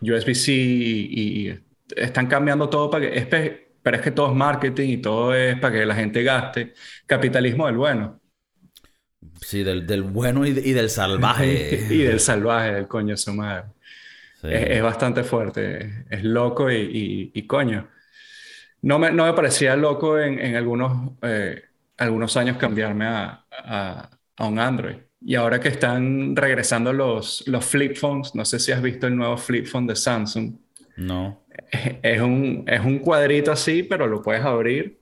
[0.00, 1.60] USB-C y, y
[1.96, 5.34] están cambiando todo para que, es pe- pero es que todo es marketing y todo
[5.34, 6.74] es para que la gente gaste.
[7.06, 8.20] Capitalismo del bueno.
[9.40, 11.86] Sí, del, del bueno y, y del salvaje.
[11.90, 13.66] y del salvaje, del coño su madre.
[14.40, 14.48] Sí.
[14.48, 17.88] Es, es bastante fuerte, es loco y, y- y coño.
[18.84, 21.62] No me, no me parecía loco en, en algunos, eh,
[21.98, 24.96] algunos años cambiarme a, a- a un Android.
[25.20, 29.16] Y ahora que están regresando los, los flip phones, no sé si has visto el
[29.16, 30.54] nuevo flip phone de Samsung.
[30.96, 31.44] No.
[31.70, 35.00] Es, es un, es un cuadrito así, pero lo puedes abrir.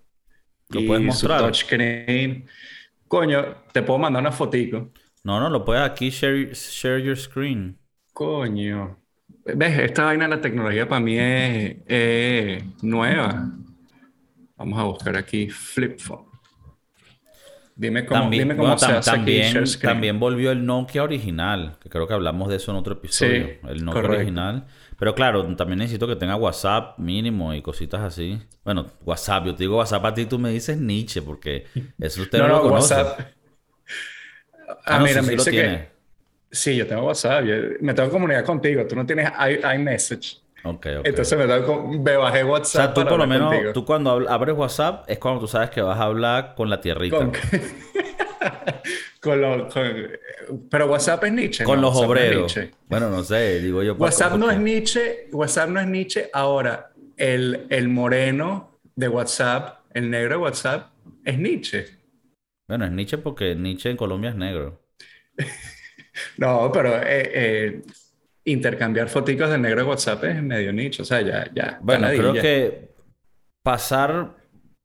[0.69, 1.41] Lo puedes mostrar.
[1.41, 2.47] touchscreen.
[3.09, 4.91] Coño, te puedo mandar una fotico.
[5.25, 7.79] No, no, lo puedes aquí share, share your screen.
[8.13, 8.99] Coño.
[9.45, 9.79] ¿Ves?
[9.81, 13.59] Esta vaina de la tecnología para mí es, es nueva.
[14.63, 16.27] Vamos a buscar aquí flip phone.
[17.75, 19.95] Dime cómo, También, dime cómo bueno, se tam- hace aquí también, share screen.
[19.95, 23.45] también volvió el Nokia original, que creo que hablamos de eso en otro episodio.
[23.47, 24.17] Sí, el Nokia correcto.
[24.19, 24.67] original.
[24.99, 28.39] Pero claro, también necesito que tenga WhatsApp mínimo y cositas así.
[28.63, 31.67] Bueno, WhatsApp, yo te digo WhatsApp a ti, tú me dices Nietzsche, porque
[31.99, 32.95] eso usted no, No, lo no, conoce.
[32.95, 33.21] WhatsApp.
[34.69, 35.93] Ah, Ah, no, mira, sí, me sí dice que...
[36.51, 37.45] Sí, yo tengo WhatsApp.
[37.47, 38.87] yo- me tengo que comunicar contigo.
[38.87, 39.31] Tú no tienes
[39.75, 40.42] iMessage.
[40.65, 41.07] Ok, ok.
[41.07, 43.73] Entonces me, tengo me bajé o WhatsApp sea, tú para por lo menos, contigo.
[43.73, 47.19] tú cuando abres WhatsApp es cuando tú sabes que vas a hablar con la tierrita.
[47.19, 47.33] Con,
[49.21, 49.69] con
[50.71, 51.65] Pero WhatsApp es Nietzsche.
[51.65, 51.83] Con ¿no?
[51.83, 52.59] los WhatsApp obreros.
[52.89, 53.95] Bueno, no sé, digo yo.
[53.95, 56.31] WhatsApp no es Nietzsche, WhatsApp no es Nietzsche.
[56.33, 60.93] Ahora, el, el moreno de WhatsApp, el negro de WhatsApp,
[61.25, 61.87] es Nietzsche.
[62.69, 64.81] Bueno, es Nietzsche porque Nietzsche en Colombia es negro.
[66.37, 67.83] No, pero eh, eh,
[68.45, 71.03] intercambiar foticos de negro de WhatsApp es medio Nietzsche.
[71.03, 71.79] O sea, ya, ya.
[71.83, 72.91] Bueno, creo que
[73.63, 74.37] pasar,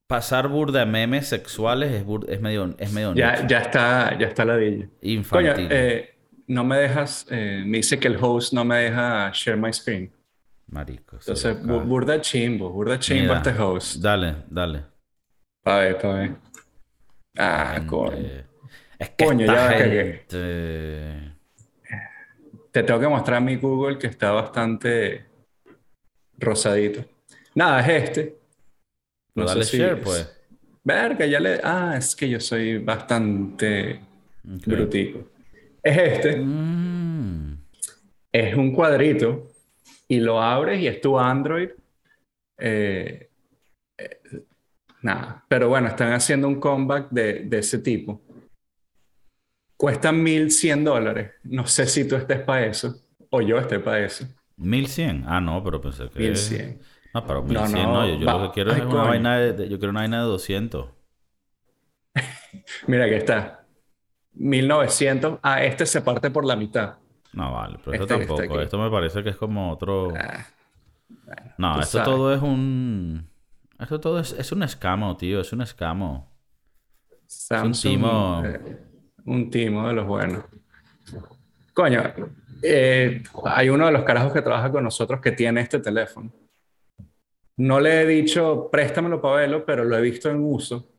[0.08, 3.48] pasar burda memes sexuales es, bur- es medio, es medio Ya, Nietzsche.
[3.50, 4.86] ya está, ya está ladilla.
[4.86, 5.68] Coño, infantil.
[5.72, 6.14] eh,
[6.48, 10.12] no me dejas, eh, me dice que el host no me deja share my screen.
[10.70, 11.16] Marico.
[11.18, 13.98] Entonces, bu- burda chimbo, burda chimbo Mira, este host.
[14.02, 14.84] Dale, dale.
[15.64, 16.32] Pa' ver, pa' ver.
[17.38, 17.88] Ah, Gente.
[17.88, 18.28] coño.
[19.00, 21.37] Es que Coño, esta ya la gente...
[22.78, 25.26] Te tengo que mostrar mi Google que está bastante
[26.38, 27.04] rosadito.
[27.56, 28.38] Nada, es este.
[29.34, 30.40] No sé dale si- share, pues.
[30.84, 31.60] Verga, ya le.
[31.64, 34.00] Ah, es que yo soy bastante
[34.46, 34.68] Ok.
[34.68, 35.28] brutico.
[35.82, 36.38] Es este.
[36.38, 37.64] Mm.
[38.32, 39.48] Es un cuadrito
[40.08, 41.70] y lo abres y es tu Android.
[42.60, 43.28] Eh,
[43.98, 44.20] eh,
[45.02, 45.44] nada.
[45.50, 48.22] Pero bueno, están haciendo un comeback de, de ese tipo.
[49.78, 51.32] Cuestan 1100 dólares.
[51.44, 52.96] No sé si tú estés para eso
[53.30, 54.26] o yo esté para eso.
[54.58, 55.24] 1100.
[55.28, 56.20] Ah, no, pero pensé que...
[56.20, 56.82] 1100.
[57.14, 57.94] No, pero No, 1100 no.
[57.94, 60.02] no, Yo, yo va- lo que quiero ay, es una vaina de, Yo quiero una
[60.02, 60.90] vaina de 200.
[62.88, 63.66] Mira que está.
[64.34, 65.40] 1900.
[65.44, 66.98] Ah, este se parte por la mitad.
[67.34, 68.54] No, vale, pero Este esto tampoco.
[68.56, 68.64] aquí.
[68.64, 70.14] Esto me parece que es como otro.
[70.16, 70.46] Ah,
[71.58, 72.06] No, tú esto sabes.
[72.06, 73.30] todo es un.
[73.80, 75.42] Esto todo es, es un escamo, tío.
[75.42, 76.32] Es un escamo.
[77.28, 77.82] Samsung.
[77.82, 78.44] timo.
[78.46, 78.87] eh,
[79.28, 80.44] un timo de los buenos.
[81.74, 82.02] Coño,
[82.64, 86.32] eh, hay uno de los carajos que trabaja con nosotros que tiene este teléfono.
[87.58, 90.90] No le he dicho, préstamelo para verlo, pero lo he visto en uso.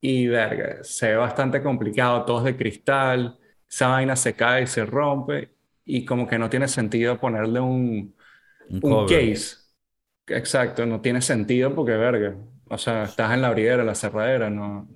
[0.00, 4.66] Y verga, se ve bastante complicado, todo es de cristal, esa vaina se cae y
[4.66, 5.50] se rompe,
[5.84, 8.14] y como que no tiene sentido ponerle un,
[8.70, 9.56] Un case.
[10.26, 12.36] Exacto, no tiene sentido porque, verga,
[12.68, 14.86] o sea, estás en la abridera, la cerradera, no.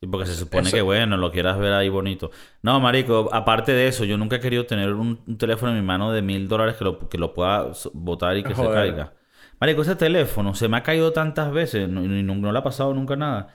[0.00, 2.30] Sí, porque se supone Eso- que, bueno, lo quieras ver ahí bonito.
[2.62, 5.84] No, marico, aparte de eso, yo nunca he querido tener un, un teléfono en mi
[5.86, 9.12] mano de mil dólares que lo, que lo pueda botar y que se caiga.
[9.60, 12.62] Marico, ese teléfono se me ha caído tantas veces no- y no, no le ha
[12.62, 13.54] pasado nunca nada.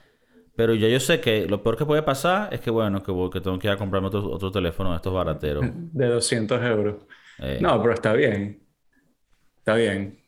[0.56, 3.58] Pero ya yo sé que lo peor que puede pasar es que, bueno, que tengo
[3.60, 5.66] que ir a comprarme otro, otro teléfono de estos barateros.
[5.94, 6.96] De 200 euros.
[7.40, 8.62] Eh, No, pero está bien.
[9.58, 10.20] Está bien.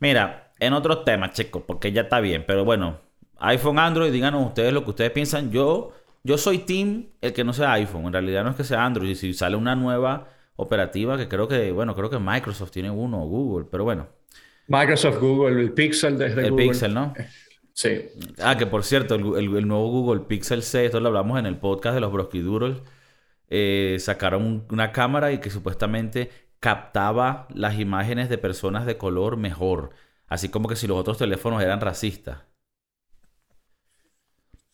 [0.00, 2.98] Mira, en otros temas, chicos, porque ya está bien, pero bueno,
[3.40, 5.50] iPhone, Android, díganos ustedes lo que ustedes piensan.
[5.50, 5.92] Yo,
[6.24, 9.10] yo soy team el que no sea iPhone, en realidad no es que sea Android,
[9.10, 13.22] y si sale una nueva operativa que creo que, bueno, creo que Microsoft tiene uno,
[13.22, 14.08] o Google, pero bueno,
[14.66, 16.66] Microsoft, Google, el Pixel desde el Google.
[16.68, 17.14] Pixel, ¿no?
[17.72, 17.90] Sí.
[18.42, 21.46] Ah, que por cierto, el, el- el nuevo Google Pixel 6, esto lo hablamos en
[21.46, 22.82] el podcast de los Doodles,
[23.50, 29.36] eh, sacaron un- una cámara y que supuestamente captaba las imágenes de personas de color
[29.36, 29.90] mejor,
[30.26, 32.38] así como que si los otros teléfonos eran racistas.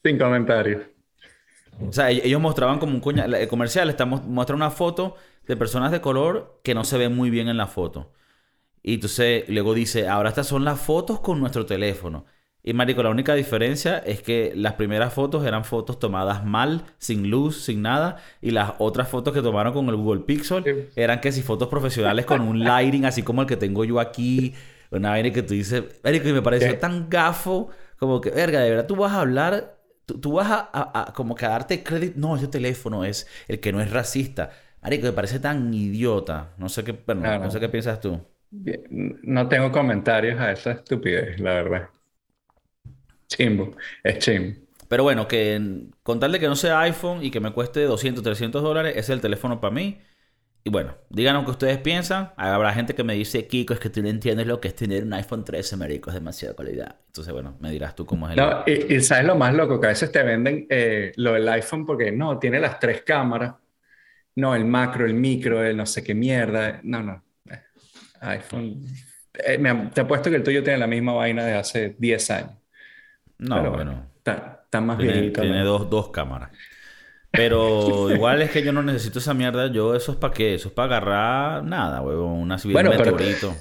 [0.04, 0.82] Sin comentarios.
[1.80, 3.24] O sea, e- ellos mostraban como un coña...
[3.24, 7.14] El comercial está, mu- muestra una foto de personas de color que no se ven
[7.14, 8.12] muy bien en la foto.
[8.82, 12.26] Y entonces luego dice, ahora estas son las fotos con nuestro teléfono.
[12.62, 17.30] Y marico, la única diferencia es que las primeras fotos eran fotos tomadas mal, sin
[17.30, 18.18] luz, sin nada.
[18.40, 22.24] Y las otras fotos que tomaron con el Google Pixel eran que si fotos profesionales
[22.26, 24.54] con un lighting así como el que tengo yo aquí.
[24.90, 26.74] Una vaina que tú dices, marico, y me pareció ¿Qué?
[26.74, 27.68] tan gafo.
[27.98, 29.73] Como que, verga, de verdad tú vas a hablar
[30.06, 32.14] Tú, tú vas a, a- a como que a darte crédito.
[32.18, 34.50] No, ese teléfono es el que no es racista.
[34.82, 36.54] Marico, me parece tan idiota.
[36.58, 37.44] No sé qué, bueno, Claro.
[37.44, 38.20] no sé qué piensas tú.
[39.22, 41.88] No tengo comentarios a esa estupidez, la verdad.
[43.28, 43.76] Chimbo.
[44.02, 44.56] Es chimbo.
[44.88, 48.22] Pero bueno, que con tal de que no sea iPhone y que me cueste 200,
[48.22, 49.98] 300 dólares, ese es el teléfono para mí.
[50.66, 52.32] Y bueno, díganos qué ustedes piensan.
[52.36, 55.04] Habrá gente que me dice, Kiko, es que tú no entiendes lo que es tener
[55.04, 56.96] un iPhone 13, marico, es demasiada calidad.
[57.06, 58.38] Entonces, bueno, me dirás tú cómo es el...
[58.38, 61.46] No, y, y sabes lo más loco, que a veces te venden eh, lo del
[61.50, 63.54] iPhone porque no, tiene las tres cámaras.
[64.36, 66.80] No, el macro, el micro, el no sé qué mierda.
[66.82, 67.22] No, no.
[67.50, 67.60] Eh,
[68.22, 68.84] iPhone.
[69.34, 72.52] Eh, me- te apuesto que el tuyo tiene la misma vaina de hace 10 años.
[73.38, 74.06] no, Pero bueno.
[74.18, 75.40] Está, está más Tiene, viejito.
[75.42, 76.50] tiene dos, dos cámaras.
[77.34, 79.70] Pero igual es que yo no necesito esa mierda.
[79.70, 80.54] Yo, ¿eso es para qué?
[80.54, 82.32] Eso es para agarrar nada, huevón.
[82.32, 83.54] Una Bueno, un meteorito.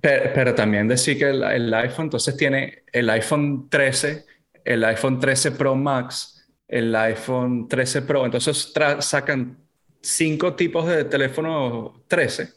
[0.00, 4.24] Pero, pero también decir que el, el iPhone, entonces tiene el iPhone 13,
[4.64, 8.24] el iPhone 13 Pro Max, el iPhone 13 Pro.
[8.24, 9.58] Entonces sacan
[10.00, 12.48] cinco tipos de teléfono 13.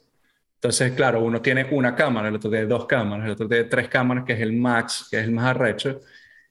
[0.55, 3.89] Entonces, claro, uno tiene una cámara, el otro tiene dos cámaras, el otro tiene tres
[3.89, 5.99] cámaras, que es el Max, que es el más arrecho.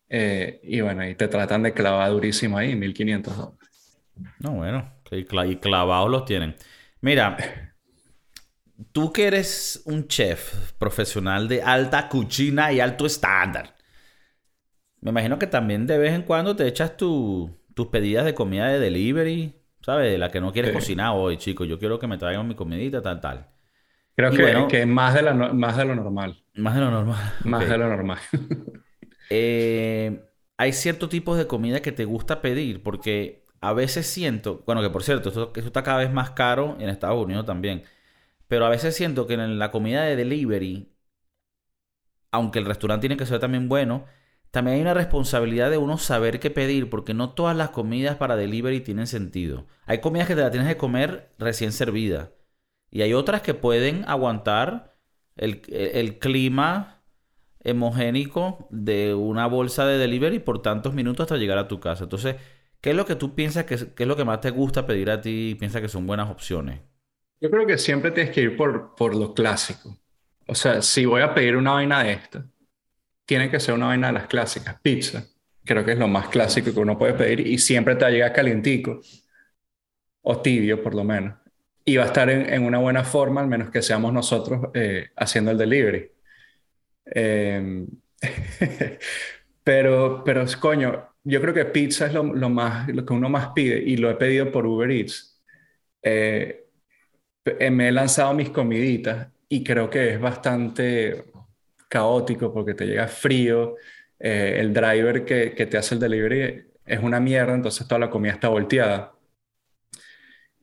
[0.09, 3.56] Eh, y bueno, y te tratan de clavar durísimo ahí, 1500 dólares.
[4.39, 6.57] No, bueno, y clavados los tienen.
[7.01, 7.37] Mira,
[8.93, 13.77] tú que eres un chef profesional de alta cuchina y alto estándar,
[15.01, 18.69] me imagino que también de vez en cuando te echas tu- tus pedidas de comida
[18.69, 20.19] de delivery, ¿sabes?
[20.19, 20.75] La que no quieres Sí.
[20.77, 21.65] cocinar hoy, chico.
[21.65, 23.49] Yo quiero que me traigan mi comidita, tal, tal.
[24.17, 26.43] Creo que, bueno- que más, de la más de lo normal.
[26.55, 27.33] Más de lo normal.
[27.45, 28.19] Más de lo normal.
[29.29, 30.21] Eh,
[30.57, 34.91] hay ciertos tipos de comida que te gusta pedir porque a veces siento, bueno, que
[34.91, 37.85] por cierto, esto, está cada vez más caro en Estados Unidos también,
[38.49, 40.93] pero a veces siento que en la comida de delivery,
[42.31, 44.05] aunque el restaurante tiene que ser también bueno,
[44.51, 48.37] también hay una responsabilidad de uno saber qué pedir porque no todas las comidas para
[48.37, 49.67] delivery tienen sentido.
[49.87, 52.33] Hay comidas que te las tienes que comer recién servida
[52.91, 54.97] y hay otras que pueden aguantar
[55.37, 57.03] el, el clima
[57.67, 62.05] hemogénico de una bolsa de delivery por tantos minutos hasta llegar a tu casa.
[62.05, 62.37] Entonces,
[62.87, 65.21] ¿qué es lo que tú piensas que es, lo que más te gusta pedir a
[65.21, 66.79] ti y piensas que son buenas opciones?
[67.41, 69.99] Yo creo que siempre tienes que ir por, por lo clásico.
[70.47, 72.47] O sea, si voy a pedir una vaina de esta,
[73.25, 74.79] tiene que ser una vaina de las clásicas.
[74.81, 75.27] Pizza,
[75.65, 78.13] creo que es lo más clásico que uno puede pedir y siempre te va a
[78.13, 79.01] llegar calientico
[80.23, 81.35] o tibio por lo menos.
[81.85, 85.09] Y va a estar en, en una buena forma, al menos que seamos nosotros eh,
[85.17, 86.09] haciendo el delivery.
[87.07, 87.85] Eh,
[89.65, 93.49] pero, pero, coño, yo creo que pizza es lo, lo más, lo que uno más
[93.49, 95.43] pide y lo he pedido por Uber Eats.
[96.03, 96.67] Eh,
[97.71, 101.25] me he lanzado mis comiditas y creo que es bastante
[101.89, 103.77] caótico porque te llega frío,
[104.19, 108.11] eh, el driver que, que te hace el delivery es una mierda, entonces toda la
[108.11, 109.13] comida está volteada.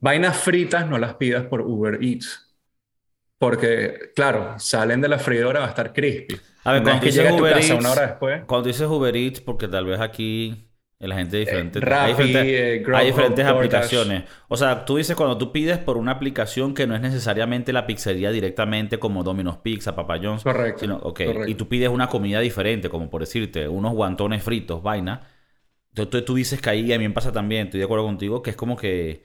[0.00, 2.53] Vainas fritas no las pidas por Uber Eats.
[3.44, 6.40] Porque, claro, salen de la freidora va a estar crispy.
[6.64, 9.14] A ver, cuando dices a tu Uber casa Eats, una hora después, cuando dices Uber
[9.14, 13.44] Eats, porque tal vez aquí la gente diferente, Rappi, hay diferentes, eh, Grubhub, hay diferentes
[13.44, 14.24] aplicaciones.
[14.48, 17.86] O sea, tú dices cuando tú pides por una aplicación que no es necesariamente la
[17.86, 21.46] pizzería directamente como Domino's Pizza, Papa John's, Correcto, sino, ok, correcto.
[21.46, 25.28] y tú pides una comida diferente, como por decirte, unos guantones fritos, vaina.
[25.90, 28.48] Entonces tú dices que ahí a mí me pasa también, estoy de acuerdo contigo, que
[28.48, 29.22] es como que,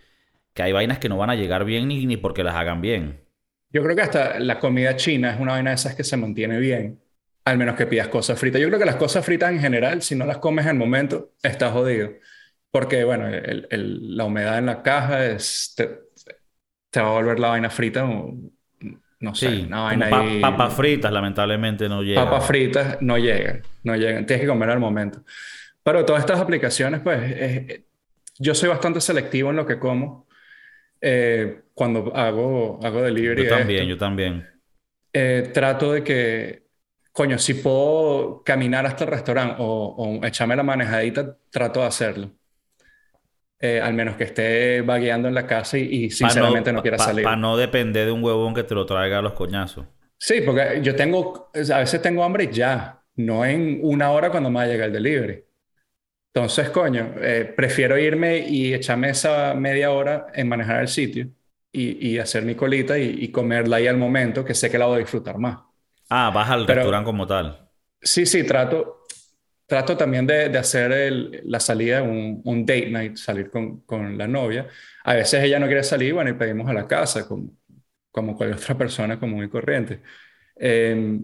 [0.54, 3.29] que hay vainas que no van a llegar bien ni, ni porque las hagan bien.
[3.72, 6.58] Yo creo que hasta la comida china es una vaina de esas que se mantiene
[6.60, 7.00] bien,
[7.46, 8.62] al menos que pidas cosas fritas.
[8.62, 11.72] Yo creo que las cosas fritas en general, si no las comes al momento, estás
[11.72, 12.12] jodido.
[12.72, 15.90] Porque, bueno, el- el- la humedad en la caja es, te,
[16.92, 18.04] te va a volver la vaina frita,
[19.22, 22.26] no sé, Sí, una vaina pa- ahí- papas fritas lamentablemente no llegan.
[22.26, 25.24] Papas fritas no llegan, no llegan, tienes que comer al momento.
[25.84, 27.82] Pero todas estas aplicaciones, pues, es-
[28.38, 30.28] yo soy bastante selectivo en lo que como
[31.02, 33.90] eh, cuando hago, hago delivery Yo también, esto.
[33.90, 34.48] yo también.
[35.14, 36.68] Eh, trato de que,
[37.12, 42.32] coño, si puedo caminar hasta el restaurante o, o echarme la manejadita, trato de hacerlo.
[43.62, 47.26] Eh, al menos que esté vagueando en la casa y, y sinceramente no, quiera salir.
[47.26, 49.86] Para no depender de un huevón que te lo traiga a los coñazos.
[50.18, 54.58] Sí, porque yo tengo, a veces tengo hambre ya, no en una hora cuando me
[54.58, 55.44] va a llegar el delivery.
[56.34, 61.28] Entonces, coño, eh, prefiero irme y echarme esa media hora en manejar el sitio
[61.72, 64.86] y, y hacer mi colita y, y comerla ahí al momento, que sé que la
[64.86, 65.60] voy a disfrutar más.
[66.10, 67.70] Ah, vas al Pero- restaurante como tal.
[68.02, 69.04] Sí, sí, trato,
[69.68, 74.18] trato también de, de hacer el- la salida, un, un date night, salir con, con
[74.18, 74.68] la novia.
[75.04, 77.52] A veces ella no quiere salir, bueno, y pedimos a la casa, como,
[78.12, 80.02] como cualquier otra persona común y corriente.
[80.56, 81.20] Eh,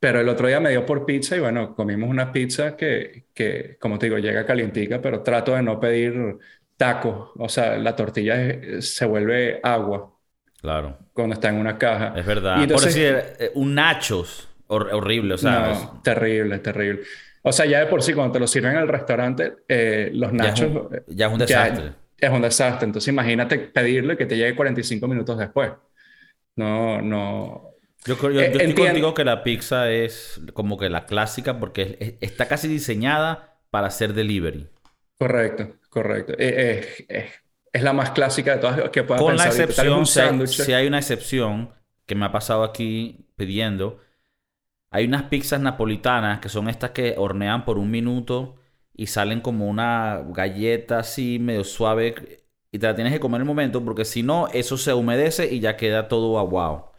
[0.00, 3.76] pero el otro día me dio por pizza y bueno, comimos una pizza que, que,
[3.78, 6.38] como te digo, llega calientica, pero trato de no pedir
[6.76, 7.30] tacos.
[7.36, 10.12] O sea, la tortilla es- se vuelve agua
[10.60, 10.96] Claro.
[11.12, 12.14] cuando está en una caja.
[12.16, 12.58] Es verdad.
[12.60, 14.48] Y entonces- Por decir, eh, un nachos.
[14.68, 15.60] hor- horrible, o sea.
[15.60, 17.02] No, es- terrible, terrible.
[17.42, 20.30] O sea, ya de por sí, cuando te lo sirven en el restaurante, eh, los
[20.30, 21.92] ya, es nachos un, eh, ya es un ya- desastre.
[22.18, 22.86] es un desastre.
[22.86, 25.70] Entonces, imagínate pedirlo y que te llegue 45 minutos después.
[26.56, 27.69] No, no.
[28.04, 32.08] Yo, Eh, yo estoy contigo que la pizza es como que la clásica porque es-
[32.08, 34.68] es- está casi diseñada para hacer delivery.
[35.18, 36.32] Correcto, correcto.
[36.32, 36.36] Eh,
[36.80, 37.30] eh, eh,
[37.72, 39.52] es la más clásica de todas que puedas Con la pensar.
[39.54, 41.74] vez excepción, si si hay una excepción
[42.06, 44.00] que me ha pasado aquí pidiendo,
[44.90, 48.56] hay unas pizzas napolitanas que son estas que hornean por un minuto
[48.94, 53.42] y salen como una galleta así medio suave y te la tienes que comer en
[53.42, 56.89] el momento porque si no, eso se humedece y ya queda todo aguado.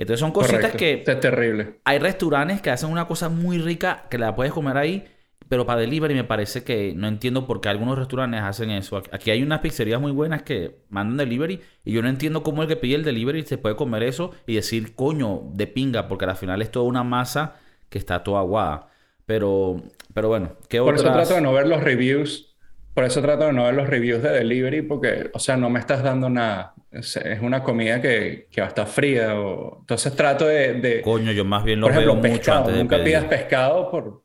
[0.00, 0.78] Entonces son cositas Correcto.
[0.78, 1.74] que Es terrible.
[1.84, 5.04] hay restaurantes que hacen una cosa muy rica que la puedes comer ahí,
[5.46, 9.02] pero para delivery me parece que no entiendo por qué algunos restaurantes hacen eso.
[9.12, 12.68] Aquí hay unas pizzerías muy buenas que mandan delivery y yo no entiendo cómo el
[12.68, 16.36] que pide el delivery se puede comer eso y decir, coño, de pinga, porque al
[16.36, 17.56] final es toda una masa
[17.90, 18.88] que está toda aguada.
[19.26, 19.82] Pero,
[20.14, 22.49] pero bueno, ¿qué Por eso trato de no ver los reviews.
[22.94, 25.78] Por eso trato de no ver los reviews de delivery porque, o sea, no me
[25.80, 26.74] estás dando nada.
[26.90, 29.38] Es, es una comida que, que va a estar fría.
[29.40, 29.78] O...
[29.80, 32.58] Entonces trato de, de- Coño, yo más bien lo por ejemplo, veo mucho pescado.
[32.60, 33.06] antes de Nunca pedir.
[33.08, 34.22] pidas pescado por...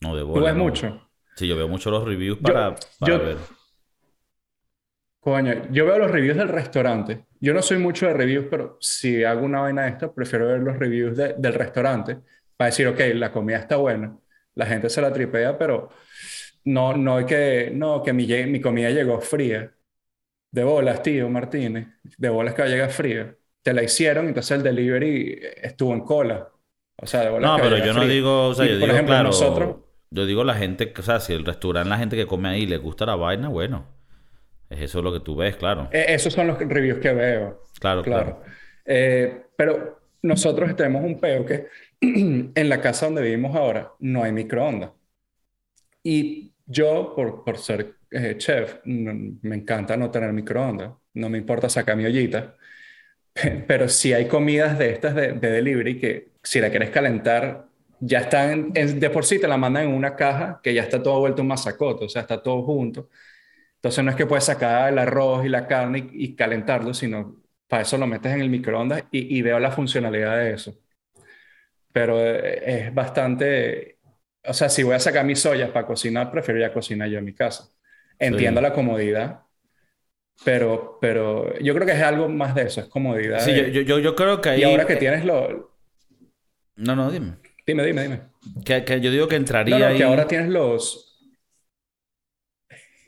[0.00, 0.64] No, de ¿Tú bola, ves no.
[0.64, 1.08] mucho?
[1.36, 3.36] Sí, yo veo mucho los reviews Yo- para, para yo- ver.
[5.20, 7.26] Coño, yo veo los reviews del restaurante.
[7.40, 10.60] Yo no soy mucho de reviews, pero si hago una vaina de esta, prefiero ver
[10.60, 12.18] los reviews de- del restaurante
[12.56, 14.16] para decir, ok, la comida está buena,
[14.54, 15.90] la gente se la tripea, pero
[16.64, 19.74] no, no hay que, no, que mi, mi comida llegó fría.
[20.50, 21.88] De bolas, tío Martínez,
[22.18, 23.36] de bolas que va a llegar fría.
[23.62, 26.50] Te la hicieron, entonces el delivery estuvo en cola.
[26.96, 28.06] O sea, de bolas No, que pero yo no fría.
[28.06, 29.76] digo, o sea, Y, yo por digo, ejemplo, claro, nosotros,
[30.10, 32.78] yo digo la gente, o sea, si el restaurante, la gente que come ahí le
[32.78, 33.86] gusta la vaina, bueno,
[34.70, 35.90] es eso lo que tú ves, claro.
[35.90, 37.62] eh, esos son los reviews que veo.
[37.80, 38.34] Claro, claro.
[38.34, 38.42] Claro.
[38.84, 41.68] Eh, pero nosotros tenemos un peo que
[42.00, 44.90] en la casa donde vivimos ahora no hay microondas.
[46.02, 50.92] Y yo, por, por ser eh, chef, me encanta no tener microondas.
[51.14, 52.56] No me importa sacar mi ollita.
[53.34, 57.68] Pe- Pero si hay comidas de estas de, de delivery que si la quieres calentar,
[58.00, 61.02] ya están, en- de por sí te la mandan en una caja que ya está
[61.02, 63.10] todo vuelto un masacote, o sea, está todo junto.
[63.76, 67.42] Entonces no es que puedes sacar el arroz y la carne y, y calentarlo, sino
[67.68, 70.74] para eso lo metes en el microondas y, y veo la funcionalidad de eso.
[71.92, 73.91] Pero eh, es bastante
[74.44, 77.34] o sea, si voy a sacar mis ollas para cocinar, preferiría cocinar yo en mi
[77.34, 77.68] casa.
[78.18, 78.62] Entiendo Sí.
[78.62, 79.42] la comodidad,
[80.44, 83.40] pero, pero yo creo que es algo más de eso, es comodidad.
[83.40, 84.60] Sí, de- yo, yo, yo creo que ahí...
[84.60, 85.72] y ahora que tienes lo...
[86.76, 87.36] No, no, dime.
[87.66, 88.20] Dime, dime, dime.
[88.64, 89.96] Que, que yo digo que entraría No, no, ahí...
[89.98, 91.08] que ahora tienes los...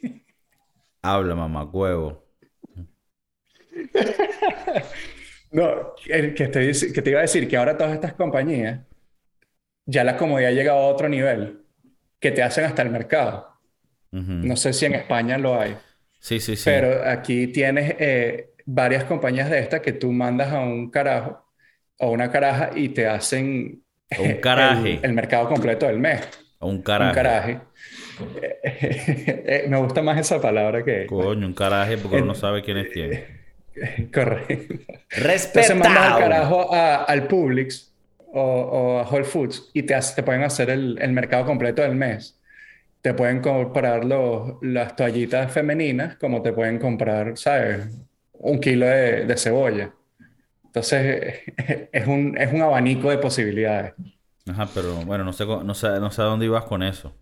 [1.03, 2.25] Habla, mamá, huevo.
[5.51, 8.81] No, que te, que te iba a decir que ahora todas estas compañías,
[9.87, 11.63] ya la comodidad llega a otro nivel,
[12.21, 13.49] que te hacen hasta el mercado.
[14.11, 15.77] No sé si en España lo hay,
[16.21, 16.63] Sí, sí, sí.
[16.65, 21.45] pero aquí tienes eh, varias compañías de estas que tú mandas a un carajo
[21.99, 23.83] o una caraja y te hacen
[24.19, 24.95] un caraje.
[24.95, 26.21] el, el mercado completo del mes.
[26.61, 27.15] Un Un caraje.
[27.15, 27.61] caraje.
[28.67, 31.07] Eh, Me gusta más esa palabra que...
[31.07, 33.25] Coño, un caraje porque uno no sabe quién es quién.
[34.13, 34.75] Correcto.
[35.11, 36.19] Entonces mandas al Respetado.
[36.21, 37.94] carajo a- al Publix
[38.35, 41.83] o, o a Whole Foods y te, hace- te pueden hacer el, el mercado completo
[41.83, 42.41] del mes.
[43.03, 47.89] Te pueden comprar los, las toallitas femeninas como te pueden comprar, ¿sabes?
[48.35, 49.95] Un kilo de, de cebolla.
[50.65, 51.41] Entonces
[51.93, 53.95] es un, es un abanico de posibilidades.
[54.49, 57.17] Ajá, pero bueno, no sé, no sé, no sé a dónde ibas con eso.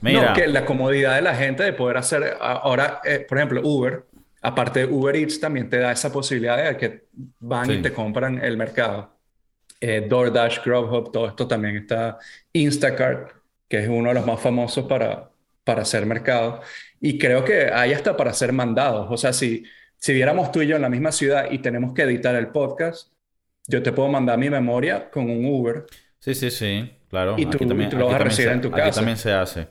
[0.00, 3.60] Mira, No, que la comodidad de la gente de poder hacer ahora, eh, por ejemplo,
[3.64, 4.04] Uber,
[4.42, 7.06] aparte de Uber Eats, también te da esa posibilidad de que
[7.40, 7.72] van Sí.
[7.72, 9.16] y te compran el mercado.
[9.84, 12.18] Eh, DoorDash, Grubhub, todo esto también está.
[12.52, 13.32] Instacart,
[13.68, 15.32] que es uno de los más famosos para,
[15.64, 16.62] para hacer mercado.
[17.00, 19.08] Y creo que hay hasta para hacer mandados.
[19.10, 19.64] O sea, si,
[19.96, 23.12] si viéramos tú y yo en la misma ciudad y tenemos que editar el podcast,
[23.66, 25.86] yo te puedo mandar mi memoria con un Uber.
[26.20, 27.36] sí, sí, sí, claro.
[27.36, 28.74] Y tú- aquí también, y tú lo vas aquí a recibir se, en tu aquí
[28.74, 28.92] casa.
[28.92, 29.68] también se hace.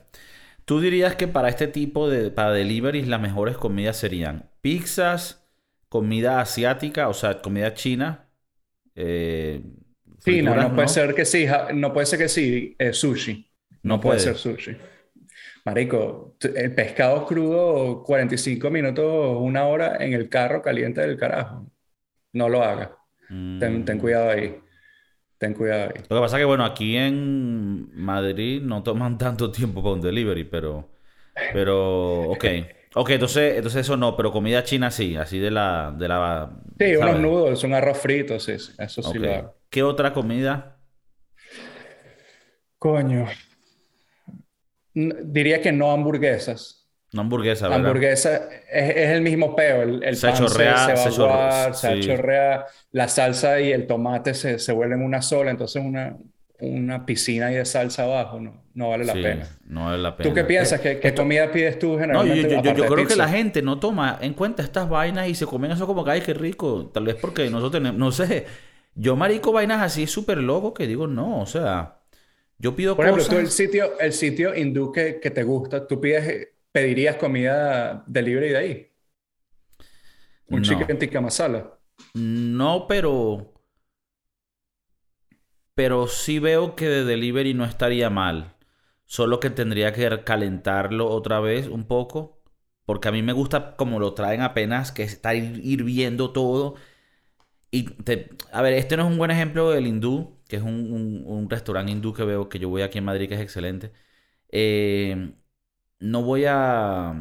[0.64, 5.46] ¿Tú dirías que para este tipo de, para deliveries, las mejores comidas serían pizzas,
[5.88, 8.30] comida asiática, o sea, comida china,
[8.96, 9.62] eh,
[10.24, 13.50] Sí, no, puede ser que sí, no puede ser que sí, eh, sushi.
[13.82, 14.20] No No puede puede.
[14.20, 14.76] ser sushi.
[15.64, 21.70] Marico, el pescado crudo, 45 minutos, una hora en el carro caliente del carajo.
[22.32, 22.90] No lo hagas.
[23.58, 24.00] Ten, ten Mm.
[24.00, 24.60] cuidado ahí.
[25.38, 26.02] Ten cuidado ahí.
[26.08, 30.00] Lo que pasa es que, bueno, aquí en Madrid no toman tanto tiempo para un
[30.00, 30.88] delivery, pero...
[31.50, 32.44] Pero, ok.
[32.94, 35.94] Ok, entonces, entonces eso no, pero comida china sí, así de la...
[35.98, 39.61] De la Sí, unos nudos, un arroz frito, sí, eso sí lo hago.
[39.72, 40.78] ¿Qué otra comida?
[42.78, 43.26] Coño.
[44.94, 46.90] Diría que no hamburguesas.
[47.14, 47.86] Una hamburguesa, ¿verdad?
[47.86, 48.36] Hamburguesa
[48.70, 49.82] es, es el mismo peo.
[49.82, 52.00] El, el Se pan chorrea, se, se se va a chorrea, se sí.
[52.00, 52.66] chorrea.
[52.90, 56.16] La salsa y el tomate se, se vuelven una sola, entonces una,
[56.60, 59.48] una piscina ahí de salsa abajo no, no vale la Sí, pena.
[59.64, 60.28] no vale la pena.
[60.28, 60.80] ¿Tú qué piensas?
[60.80, 63.62] ¿Qué, qué comida pides tú No, yo, generalmente yo- yo- yo creo que la gente
[63.62, 66.90] no toma en cuenta estas vainas y se comen eso como que, ay, qué rico.
[66.92, 68.46] Tal vez porque nosotros tenemos, no sé,
[68.94, 72.02] yo marico vainas así súper loco que digo, no, o sea,
[72.58, 73.28] yo pido Por ejemplo, cosas...
[73.28, 78.48] tú el sitio, el sitio hindú que, que te gusta, ¿tú pides, pedirías comida delivery
[78.50, 78.92] de ahí?
[80.56, 80.68] Un No.
[80.68, 81.60] chicken tikka masala.
[82.14, 83.52] No, pero...
[85.74, 88.54] Pero sí veo que de delivery no estaría mal.
[89.06, 92.40] Solo que tendría que calentarlo otra vez un poco.
[92.84, 96.74] Porque a mí me gusta como lo traen apenas, que está hir- hirviendo todo.
[97.72, 100.92] Y te- a ver, este no es un buen ejemplo del hindú, que es un,
[100.92, 103.92] un- un restaurante hindú que veo, que yo voy aquí en Madrid, que es excelente.
[104.50, 105.34] Eh,
[106.00, 107.14] no voy a...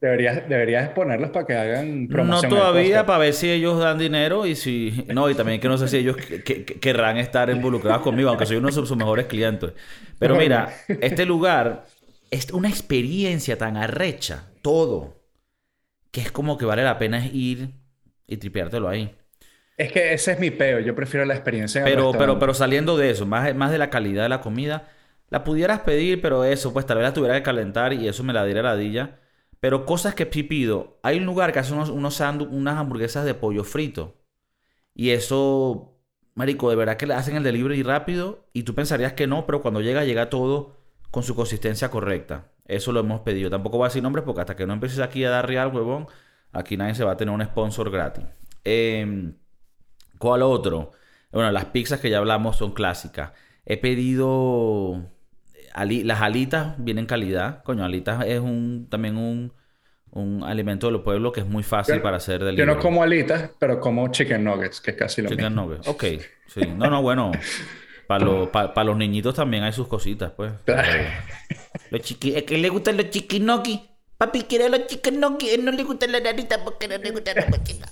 [0.00, 3.98] Deberías, deberías ponerlos para que hagan No promoción al todavía para ver si ellos dan
[3.98, 5.04] dinero y si...
[5.12, 8.30] No, y también que no sé si ellos que- que- que- querrán estar involucrados conmigo,
[8.30, 9.72] aunque soy uno de sus mejores clientes.
[10.18, 11.84] Pero mira, este lugar
[12.30, 15.20] es una experiencia tan arrecha, todo,
[16.12, 17.70] que es como que vale la pena ir
[18.26, 19.14] y tripeártelo ahí.
[19.78, 20.80] Es que ese es mi peo.
[20.80, 23.78] Yo prefiero la experiencia en el Pero, pero, pero saliendo de eso, más, más de
[23.78, 24.88] la calidad de la comida,
[25.30, 28.32] la pudieras pedir, pero eso, pues tal vez la tuviera que calentar y eso me
[28.32, 29.20] la diera ladilla.
[29.60, 30.98] Pero cosas que sí pido.
[31.02, 34.16] Hay un lugar que hace unos, unos unas hamburguesas de pollo frito.
[34.94, 35.96] Y eso,
[36.34, 39.62] marico, de verdad que le hacen el delivery rápido y tú pensarías que no, pero
[39.62, 40.76] cuando llega, llega todo
[41.10, 42.52] con su consistencia correcta.
[42.66, 43.50] Eso lo hemos pedido.
[43.50, 46.08] Tampoco voy a decir nombres porque hasta que no empieces aquí a dar real, huevón,
[46.52, 48.24] aquí nadie se va a tener un sponsor gratis.
[48.64, 49.34] Em,
[50.18, 50.92] ¿Cuál otro?
[51.32, 53.32] Bueno, las pizzas que ya hablamos son clásicas.
[53.66, 55.10] He pedido
[55.74, 57.62] ali- las alitas vienen calidad.
[57.64, 59.52] Coño, alitas es un también un,
[60.10, 62.74] un alimento del pueblo que es muy fácil Yo- para hacer Yo delivery.
[62.74, 65.66] no como alitas, pero como chicken nuggets, que es casi lo Chicken mismo.
[65.66, 65.88] nuggets.
[65.88, 66.04] Ok,
[66.46, 66.60] sí.
[66.76, 67.32] No, no, bueno.
[68.06, 70.50] Para los, pa- pa los niñitos también hay sus cositas, pues.
[71.90, 72.34] Los chiqui...
[72.34, 73.82] Es que le gustan los chiquinoki.
[74.16, 75.48] Papi quiere los chiquinoki.
[75.50, 77.86] Él no le gusta la narita porque no le gusta la cochina.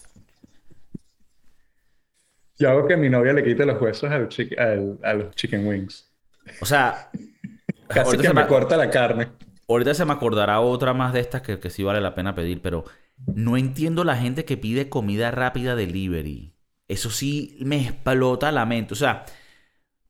[2.59, 4.29] Yo hago que mi novia le quite los huesos al
[4.59, 6.11] al- a los chicken wings.
[6.61, 7.11] O sea,
[7.89, 9.29] Casi que se me me- corta la carne.
[9.69, 12.63] Ahorita se me acordará otra más de estas que, que sí vale la pena pedir,
[12.63, 12.85] pero
[13.35, 16.55] no entiendo la gente que pide comida rápida delivery.
[16.89, 18.95] Eso sí me explota la mente.
[18.95, 19.25] O sea,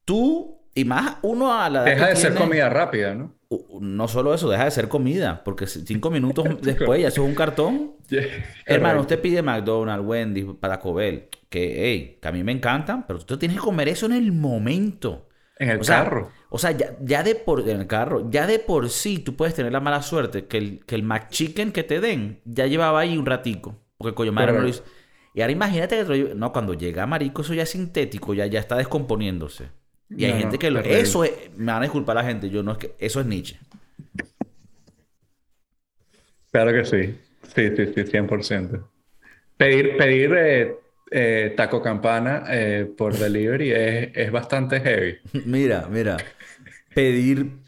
[0.04, 3.35] tú y más uno a la edad Deja que de ser comida rápida, ¿no?
[3.80, 7.34] No solo eso, deja de ser comida, porque cinco minutos después ya eso es un
[7.34, 7.92] cartón.
[8.66, 13.18] Hermano, usted pide McDonald's, Wendy's, Taco Bell, que, hey, que a mí me encantan, pero
[13.18, 15.28] usted tiene que comer eso en el momento.
[15.58, 16.30] En el O sea, carro.
[16.50, 19.54] O sea, ya, ya de por en el carro, ya de por sí tú puedes
[19.54, 23.16] tener la mala suerte que el, que el McChicken que te den ya llevaba ahí
[23.16, 23.76] un ratico.
[23.96, 24.84] Porque coño madre no lo hizo.
[25.34, 28.76] Y ahora imagínate que No, cuando llega marico, eso ya es sintético, ya, ya está
[28.76, 29.70] descomponiéndose.
[30.14, 30.80] Y hay No, gente que lo.
[30.80, 30.84] terrible.
[30.84, 31.32] Eso es.
[31.56, 32.94] Me van a disculpar la gente, yo no es que.
[32.98, 33.58] Eso es Nietzsche.
[36.50, 37.18] Claro que sí.
[37.54, 38.88] Sí, sí, sí, 100%.
[39.56, 40.76] Pedir, pedir eh,
[41.10, 45.18] eh, taco campana eh, por delivery es, es bastante heavy.
[45.44, 46.34] Mira, mira.
[46.94, 47.62] Pedir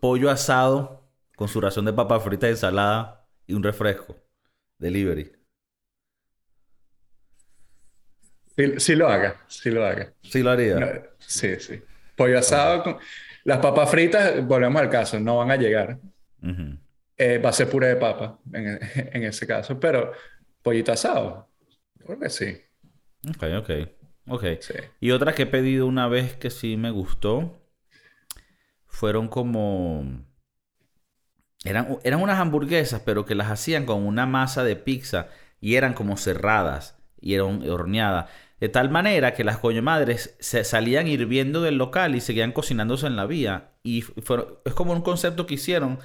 [0.00, 4.16] pollo asado con su ración de papa frita, ensalada y un refresco.
[4.78, 5.32] Delivery.
[8.56, 10.12] Sí, sí lo haga, sí lo haga.
[10.22, 10.76] Sí lo haría.
[10.76, 10.86] No,
[11.18, 11.82] sí, sí.
[12.16, 12.98] Pollo asado con...
[13.44, 15.98] Las papas fritas, volvemos al caso, no van a llegar.
[17.16, 18.78] Eh, va a ser puré de papa en,
[19.12, 20.12] en ese caso, pero
[20.62, 21.48] pollito asado,
[22.04, 22.60] creo que sí.
[23.28, 23.70] Ok, ok.
[24.28, 24.44] Ok.
[24.58, 24.74] sí.
[25.00, 27.60] Y otra que he pedido una vez que sí me gustó
[28.86, 30.04] fueron como...
[31.64, 35.28] Eran, eran unas hamburguesas, pero que las hacían con una masa de pizza
[35.60, 38.30] y eran como cerradas y eran horneadas.
[38.60, 43.06] De tal manera que las coño madres se salían hirviendo del local y seguían cocinándose
[43.06, 43.72] en la vía.
[43.82, 44.04] Y
[44.64, 45.98] es como un concepto que hicieron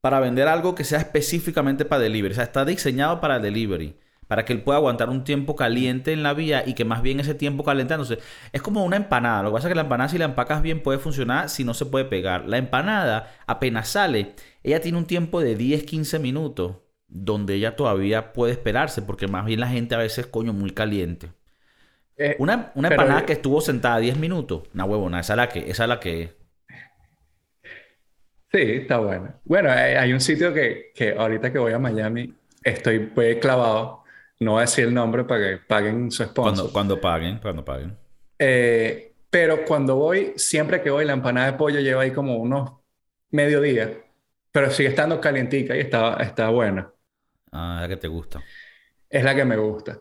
[0.00, 2.32] para vender algo que sea específicamente para delivery.
[2.32, 3.96] O sea, está diseñado para delivery.
[4.28, 7.20] Para que él pueda aguantar un tiempo caliente en la vía y que más bien
[7.20, 8.18] ese tiempo calentándose.
[8.52, 9.42] Es como una empanada.
[9.42, 11.74] Lo que pasa es que la empanada, si la empacas bien, puede funcionar, si no
[11.74, 12.48] se puede pegar.
[12.48, 16.76] La empanada, apenas sale, ella tiene un tiempo de 10-15 minutos
[17.08, 21.32] donde ella todavía puede esperarse, porque más bien la gente a veces, coño, muy caliente.
[22.24, 25.48] Eh, Una, una Pero- empanada que estuvo sentada 10 minutos, una huevona, esa es la
[25.48, 26.30] que, esa es la que es.
[28.52, 29.32] Sí, está bueno.
[29.44, 34.04] Bueno, hay, hay un sitio que, que ahorita que voy a Miami estoy pues, clavado.
[34.40, 36.54] No voy a decir el nombre para que paguen su sponsor.
[36.54, 37.96] Cuando, cuando paguen, cuando paguen.
[38.38, 42.72] Eh, pero cuando voy, siempre que voy, la empanada de pollo lleva ahí como unos
[43.30, 43.90] mediodía,
[44.50, 46.92] pero sigue estando calientica y está, está buena.
[47.52, 48.42] Ah, la que te gusta.
[49.08, 49.98] Es la que me gusta.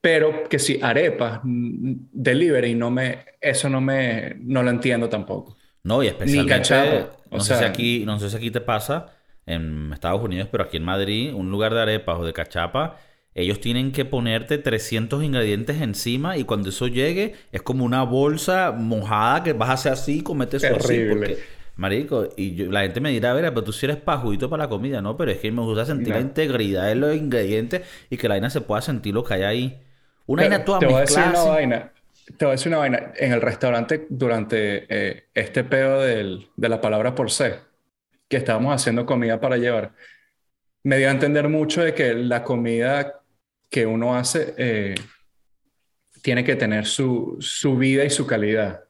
[0.00, 5.56] Pero que si arepas, mm, delivery, no me, eso no me, no lo entiendo tampoco.
[5.82, 8.60] No, y especialmente, cachapo, o no sé si sea- aquí, no sé si aquí te
[8.60, 9.06] pasa
[9.46, 12.96] en Estados Unidos, pero aquí en Madrid, un lugar de arepas o de cachapa,
[13.34, 18.72] ellos tienen que ponerte 300 ingredientes encima y cuando eso llegue es como una bolsa
[18.72, 21.00] mojada que vas a hacer así y comete eso así.
[21.00, 21.08] Terrible.
[21.08, 21.38] Porque,
[21.76, 24.64] marico, y yo- la gente me dirá, a ver, pero tú si eres pajudito para
[24.64, 25.16] la comida, ¿no?
[25.16, 28.50] Pero es que me gusta sentir la integridad de los ingredientes y que la vaina
[28.50, 29.80] se pueda sentir lo que hay ahí.
[30.30, 31.92] Una Te, vaina toda te voy a decir una vaina.
[32.38, 33.12] Te voy a decir una vaina.
[33.16, 37.56] En el restaurante, durante eh, este pedo del- de la palabra por C,
[38.28, 39.92] que estábamos haciendo comida para llevar,
[40.84, 43.22] me dio a entender mucho de que la comida
[43.68, 44.94] que uno hace eh,
[46.22, 48.84] tiene que tener su, su vida y su calidad.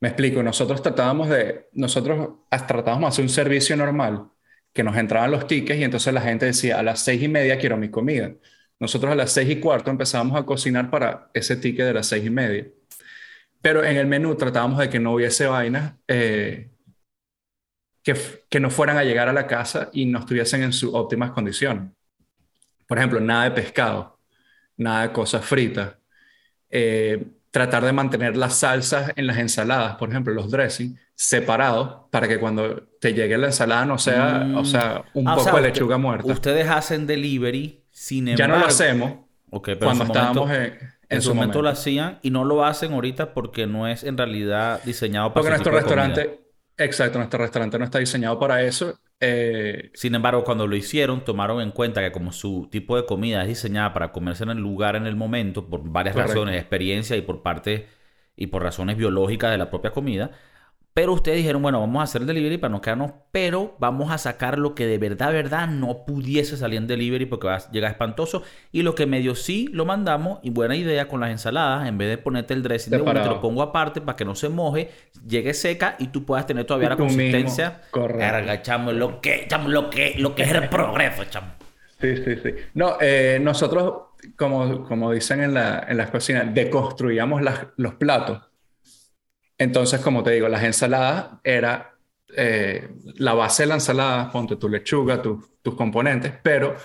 [0.00, 2.30] Me explico, nosotros tratábamos de, nosotros
[2.66, 4.24] tratábamos de hacer un servicio normal,
[4.72, 7.58] que nos entraban los tickets y entonces la gente decía, a las seis y media
[7.58, 8.32] quiero mi comida.
[8.80, 12.24] Nosotros a las seis y cuarto empezábamos a cocinar para ese ticket de las seis
[12.24, 12.66] y media.
[13.62, 16.70] Pero en el menú tratábamos de que no hubiese vainas eh,
[18.02, 18.16] que,
[18.48, 21.90] que no fueran a llegar a la casa y no estuviesen en sus óptimas condiciones.
[22.86, 24.18] Por ejemplo, nada de pescado,
[24.78, 25.94] nada de cosas fritas.
[26.70, 32.26] Eh, tratar de mantener las salsas en las ensaladas, por ejemplo, los dressing, separados para
[32.28, 34.56] que cuando te llegue la ensalada no sea, Mm.
[34.56, 36.32] o sea, un Ah, o poco sea, de lechuga muerta.
[36.32, 39.12] Ustedes hacen delivery, sin ya no lo hacemos
[39.50, 41.62] Ok, pero cuando en su momento- estábamos en, en En su momento momento.
[41.62, 45.54] lo hacían y no lo hacen ahorita porque no es en realidad diseñado para Porque
[45.56, 46.14] ese nuestro tipo de comida.
[46.14, 46.40] restaurante,
[46.78, 48.98] exacto, nuestro restaurante no está diseñado para eso.
[49.22, 53.42] Eh, Sin embargo, cuando lo hicieron, tomaron en cuenta que como su tipo de comida
[53.42, 56.34] es diseñada para comerse en el lugar, en el momento, por varias Correcto.
[56.34, 57.86] razones, experiencia y por parte
[58.36, 60.30] y por razones biológicas de la propia comida.
[60.92, 64.18] Pero ustedes dijeron, bueno, vamos a hacer el delivery para no quedarnos, pero vamos a
[64.18, 67.92] sacar lo que de verdad, verdad no pudiese salir en delivery porque va a llegar
[67.92, 68.42] espantoso.
[68.72, 72.08] Y lo que medio sí lo mandamos, y buena idea con las ensaladas, en vez
[72.08, 74.90] de ponerte el dressing de uno, te lo pongo aparte para que no se moje,
[75.26, 76.96] llegue seca y tú puedas tener todavía la
[77.30, 77.80] consistencia.
[78.62, 81.52] Chamo, lo que, chamo, lo que, lo que es el progreso, chamo.
[82.00, 82.50] sí, sí, sí.
[82.74, 88.40] No, eh, nosotros, como, como dicen en, la, en las cocinas, deconstruíamos las- los platos.
[89.60, 91.94] Entonces, como te digo, las ensaladas era
[92.36, 96.76] eh, la base de la ensalada, ponte tu lechuga, tu- tus componentes, pero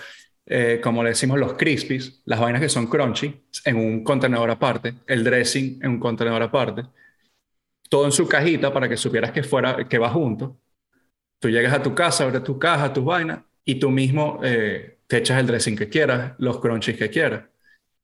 [0.46, 4.94] eh, como le decimos los crispies, las vainas que son crunchy, en un contenedor aparte,
[5.06, 6.84] el dressing en un contenedor aparte,
[7.88, 10.58] todo en su cajita para que supieras que fuera, que va junto.
[11.40, 15.18] Tú llegas a tu casa, abres tu caja, tus vainas, y tú mismo eh, te
[15.18, 17.44] echas el dressing que quieras, los crunchies que quieras.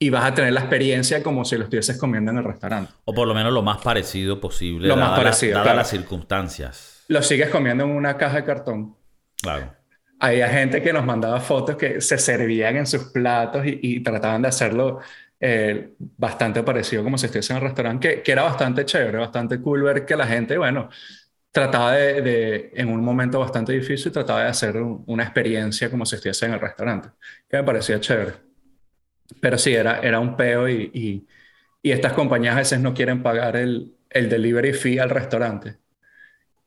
[0.03, 2.91] Y vas a tener la experiencia como si lo estuvieses comiendo en el restaurante.
[3.05, 4.89] O por lo menos lo más parecido posible.
[4.89, 5.79] Lo más dadas las- parecido, dadas claro.
[5.79, 7.05] las circunstancias.
[7.09, 8.97] Lo sigues comiendo en una caja de cartón.
[9.41, 9.73] Claro.
[10.19, 14.43] Había gente que nos mandaba fotos que se servían en sus platos y, y trataban
[14.43, 14.99] de hacerlo
[15.39, 19.61] eh, bastante parecido como si estuviese en el restaurante, que, que era bastante chévere, bastante
[19.61, 20.89] cool ver que la gente, bueno,
[21.53, 26.05] trataba de, de, en un momento bastante difícil, trataba de hacer un- una experiencia como
[26.07, 27.11] si estuviese en el restaurante,
[27.49, 28.33] que me parecía chévere.
[29.41, 31.27] Pero sí, era, era un peo y, y,
[31.83, 35.79] y estas compañías a veces no quieren pagar el, el delivery fee al restaurante.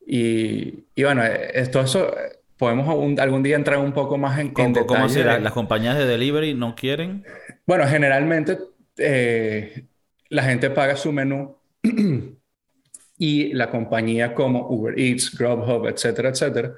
[0.06, 2.12] Y, y bueno, eh, esto, eso,
[2.58, 5.96] podemos un- algún día entrar un poco más en, ¿Cómo, cómo detalle ¿La- ¿Las compañías
[5.96, 7.24] de delivery no quieren?
[7.66, 8.58] Bueno, generalmente
[8.96, 9.86] eh,
[10.30, 11.56] la gente paga su menú
[13.18, 16.74] y la compañía como Uber Eats, Grubhub, etcétera, etcétera,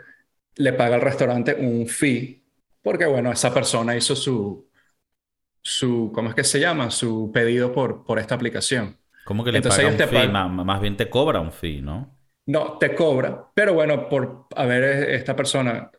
[0.57, 2.45] le paga al restaurante un fee
[2.83, 4.68] porque, bueno, esa persona hizo su,
[5.69, 6.91] su, ¿cómo es que se llama?
[6.91, 8.97] Su pedido por, por esta aplicación.
[9.25, 10.29] ¿Cómo que le Entonces paga un te fee?
[10.29, 12.17] Más, bien te cobra un fee, ¿no?
[12.47, 15.91] No, te cobra, pero bueno, por haber eh, esta persona,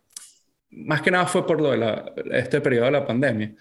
[0.72, 3.54] más que nada fue por lo de la- este periodo de la pandemia.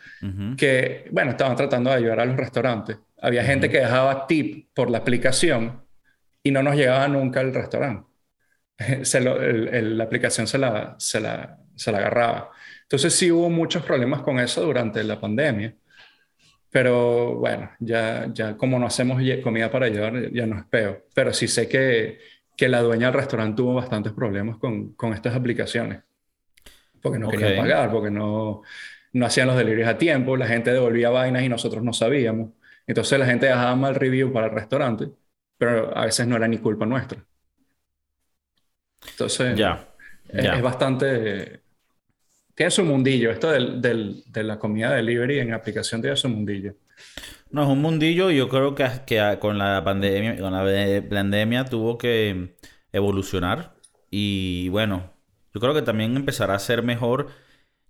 [0.57, 2.99] Que, bueno, estaban tratando de ayudar a los restaurantes.
[3.21, 5.85] Había gente que dejaba tip por la aplicación
[6.43, 8.09] y no nos llegaba nunca al restaurante.
[9.03, 12.51] Se lo- el- el- la aplicación se la, se la, se la agarraba.
[12.83, 15.75] Entonces sí hubo muchos problemas con eso durante la pandemia.
[16.71, 21.07] Pero bueno, ya, ya como no hacemos comida para llevar, ya no es peor.
[21.15, 22.19] Pero sí sé que,
[22.57, 26.03] que la dueña del restaurante tuvo bastantes problemas con, con estas aplicaciones.
[27.01, 27.55] Porque no querían Ok.
[27.55, 28.63] pagar, porque no,
[29.13, 32.51] no hacían los deliveries a tiempo, la gente devolvía vainas y nosotros no sabíamos.
[32.87, 35.11] Entonces la gente dejaba mal review para el restaurante,
[35.57, 37.25] pero a veces no era ni culpa nuestra.
[39.13, 39.87] Entonces, Ya.
[40.29, 40.55] es, ya.
[40.55, 41.65] es bastante...
[42.59, 43.31] Tiene su mundillo.
[43.31, 46.75] Esto del, del- de la comida delivery en aplicación tiene su mundillo.
[47.53, 51.01] No, es un mundillo y yo creo que, que con la pandemia, con la de-
[51.03, 52.57] pandemia tuvo que
[52.93, 53.77] evolucionar
[54.11, 55.13] y bueno,
[55.55, 57.29] yo creo que también empezará a ser mejor.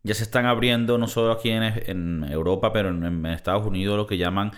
[0.03, 3.97] Ya se están abriendo, no solo aquí en, en Europa, pero en, en Estados Unidos,
[3.97, 4.53] lo que llaman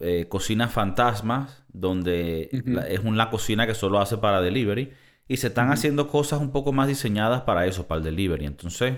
[0.00, 4.92] eh, cocinas fantasmas, donde la- es una cocina que solo hace para delivery
[5.28, 8.46] y se están haciendo cosas un poco más diseñadas para eso, para el delivery.
[8.46, 8.94] Entonces,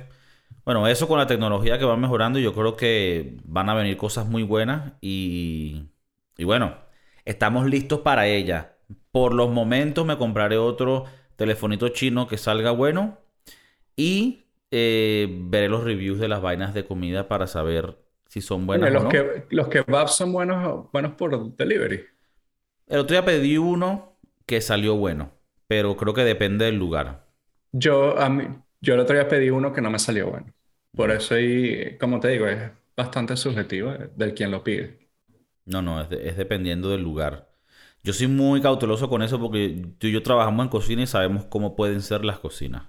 [0.68, 4.26] bueno, eso con la tecnología que va mejorando, yo creo que van a venir cosas
[4.26, 5.86] muy buenas y,
[6.36, 6.76] y bueno,
[7.24, 8.76] estamos listos para ella.
[9.10, 11.06] Por los momentos me compraré otro
[11.36, 13.18] telefonito chino que salga bueno
[13.96, 17.98] y eh, veré los reviews de las vainas de comida para saber
[18.28, 19.10] si son buenas Bueno, o los, no.
[19.10, 22.04] que, los kebabs son buenos, buenos por delivery.
[22.88, 25.30] El otro día pedí uno que salió bueno,
[25.68, 27.24] pero creo que depende del lugar.
[27.72, 28.44] Yo, a mí,
[28.80, 30.52] yo el otro día pedí uno que no me salió bueno.
[30.98, 35.08] Por eso, ahí, como te digo, es bastante subjetivo eh, del quien lo pide.
[35.64, 37.50] No, no, es, de- es dependiendo del lugar.
[38.02, 41.44] Yo soy muy cauteloso con eso porque tú y yo trabajamos en cocina y sabemos
[41.46, 42.84] cómo pueden ser las cocinas.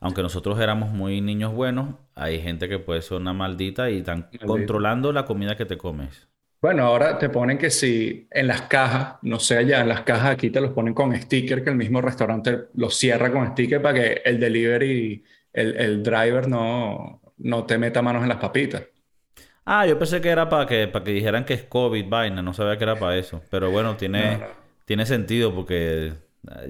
[0.00, 4.30] Aunque nosotros éramos muy niños buenos, hay gente que puede ser una maldita y están
[4.44, 6.28] controlando la comida que te comes.
[6.62, 10.32] Bueno, ahora te ponen que si en las cajas, no sé allá, en las cajas
[10.32, 13.94] aquí te los ponen con sticker, que el mismo restaurante los cierra con sticker para
[13.94, 18.82] que el delivery, el, el driver no, no te meta manos en las papitas.
[19.64, 22.42] Ah, yo pensé que era para que, para que dijeran que es COVID, vaina.
[22.42, 23.42] No sabía que era para eso.
[23.50, 24.46] Pero bueno, tiene, No, no.
[24.84, 26.14] tiene sentido porque eh,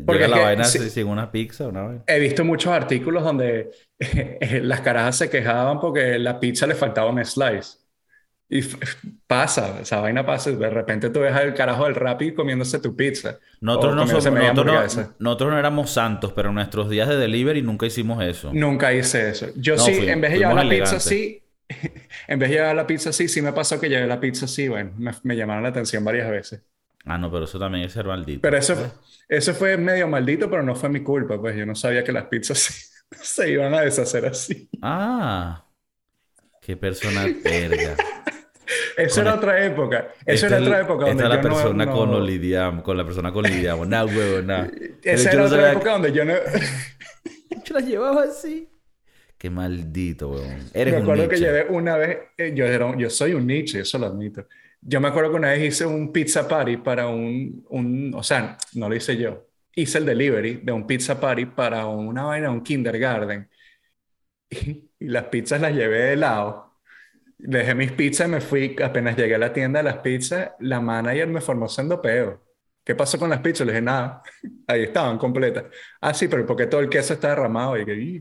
[0.05, 2.05] Porque llega la vaina si- sin una pizza, una vaina.
[2.07, 3.71] He visto muchos artículos donde
[4.63, 7.79] las carajas se quejaban porque la pizza le faltaba un slice.
[8.53, 8.63] Y
[9.29, 10.51] pasa, esa vaina pasa.
[10.51, 13.39] De repente tú ves al carajo del Rappi comiéndose tu pizza.
[13.61, 17.63] Nosotros no, somos, nosotros, no, nosotros no éramos santos, pero en nuestros días de delivery
[17.63, 18.51] nunca hicimos eso.
[18.53, 19.47] Nunca hice eso.
[19.55, 21.45] Yo No, sí, fui- en vez de llevar la pizza así,
[22.27, 24.67] en vez de llevar la pizza así, sí me pasó que llevé la pizza así.
[24.69, 26.63] Bueno, me, me llamaron la atención varias veces.
[27.05, 28.41] Ah, no, pero eso también es ser maldito.
[28.43, 28.75] Pero eso,
[29.29, 31.41] eso fue medio maldito, pero no fue mi culpa.
[31.41, 32.59] Pues yo no sabía que las pizzas
[33.13, 34.69] se, se iban a deshacer así.
[34.83, 35.65] Ah,
[36.61, 37.97] qué persona verga.
[38.97, 40.09] Eso Con era el- otra época.
[40.27, 42.83] Eso era es- otra época donde esta es la yo no- persona no- con lidiamos,
[42.85, 43.89] con la persona con lidiamos.
[43.89, 44.67] Nah, huevo, nah.
[45.03, 46.35] Esa Yo era no otra sabía época donde yo no...
[46.35, 48.69] que- Yo la llevaba así.
[49.37, 50.59] Qué maldito, huevón.
[50.75, 51.45] Eres Me un acuerdo que Nietzsche.
[51.47, 54.47] llevé una vez, eh, yo, era un- yo soy un Nietzsche, eso lo admito.
[54.83, 58.57] Yo me acuerdo que una vez hice un pizza party para un, un, o sea,
[58.75, 59.47] no lo hice yo.
[59.75, 63.49] Hice el delivery de un pizza party para una vaina, un kindergarten.
[64.49, 66.70] Y, y las pizzas las llevé de lado.
[67.43, 68.77] Dejé mis pizzas y me fui.
[68.83, 72.43] Apenas llegué a la tienda de las pizzas, la manager me formó siendo peo.
[72.85, 73.67] ¿Qué pasó con las pizzas?
[73.67, 74.23] Le dije, nada.
[74.67, 75.65] Ahí estaban completas.
[76.01, 77.79] Ah, sí, pero porque todo el queso está derramado.
[77.79, 78.21] Y que.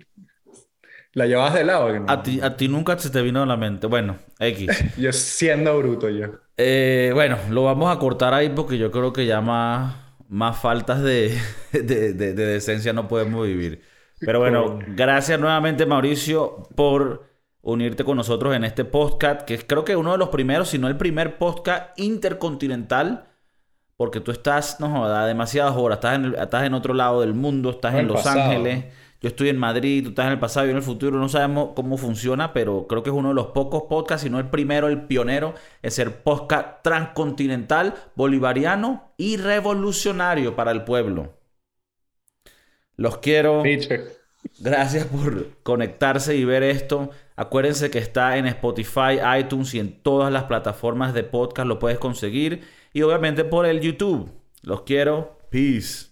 [1.13, 1.91] ¿La llevabas de lado?
[1.91, 3.87] Que, A ti, a ti nunca se te vino a la mente.
[3.87, 4.69] Bueno, X.
[4.97, 6.27] Yo siendo bruto yo.
[6.57, 9.95] Eh, bueno, lo vamos a cortar ahí porque yo creo que ya más,
[10.27, 11.35] más faltas de,
[11.71, 13.81] de, de- de decencia no podemos vivir.
[14.19, 17.28] Pero bueno, gracias nuevamente Mauricio por
[17.61, 20.77] unirte con nosotros en este podcast, que es creo que uno de los primeros, si
[20.77, 23.25] no el primer podcast intercontinental,
[23.97, 27.33] porque tú estás, no joda, demasiadas horas, estás en, el- estás en otro lado del
[27.33, 28.41] mundo, estás En Los pasado.
[28.41, 28.85] Ángeles,
[29.21, 31.27] yo estoy en Madrid, tú estás en el pasado y yo en el futuro, no
[31.27, 34.47] sabemos cómo funciona, pero creo que es uno de los pocos podcasts, si no el
[34.49, 41.33] primero, el pionero, en ser podcast transcontinental, bolivariano y revolucionario para el pueblo.
[42.95, 43.61] Los quiero.
[44.59, 47.09] Gracias por conectarse y ver esto.
[47.39, 51.97] Acuérdense que está en Spotify, iTunes y en todas las plataformas de podcast lo puedes
[51.97, 52.67] conseguir.
[52.91, 54.29] Y obviamente por el YouTube.
[54.61, 55.39] Los quiero.
[55.49, 56.07] Peace.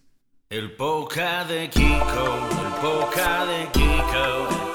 [0.50, 4.67] El de Kiko, el de Kiko,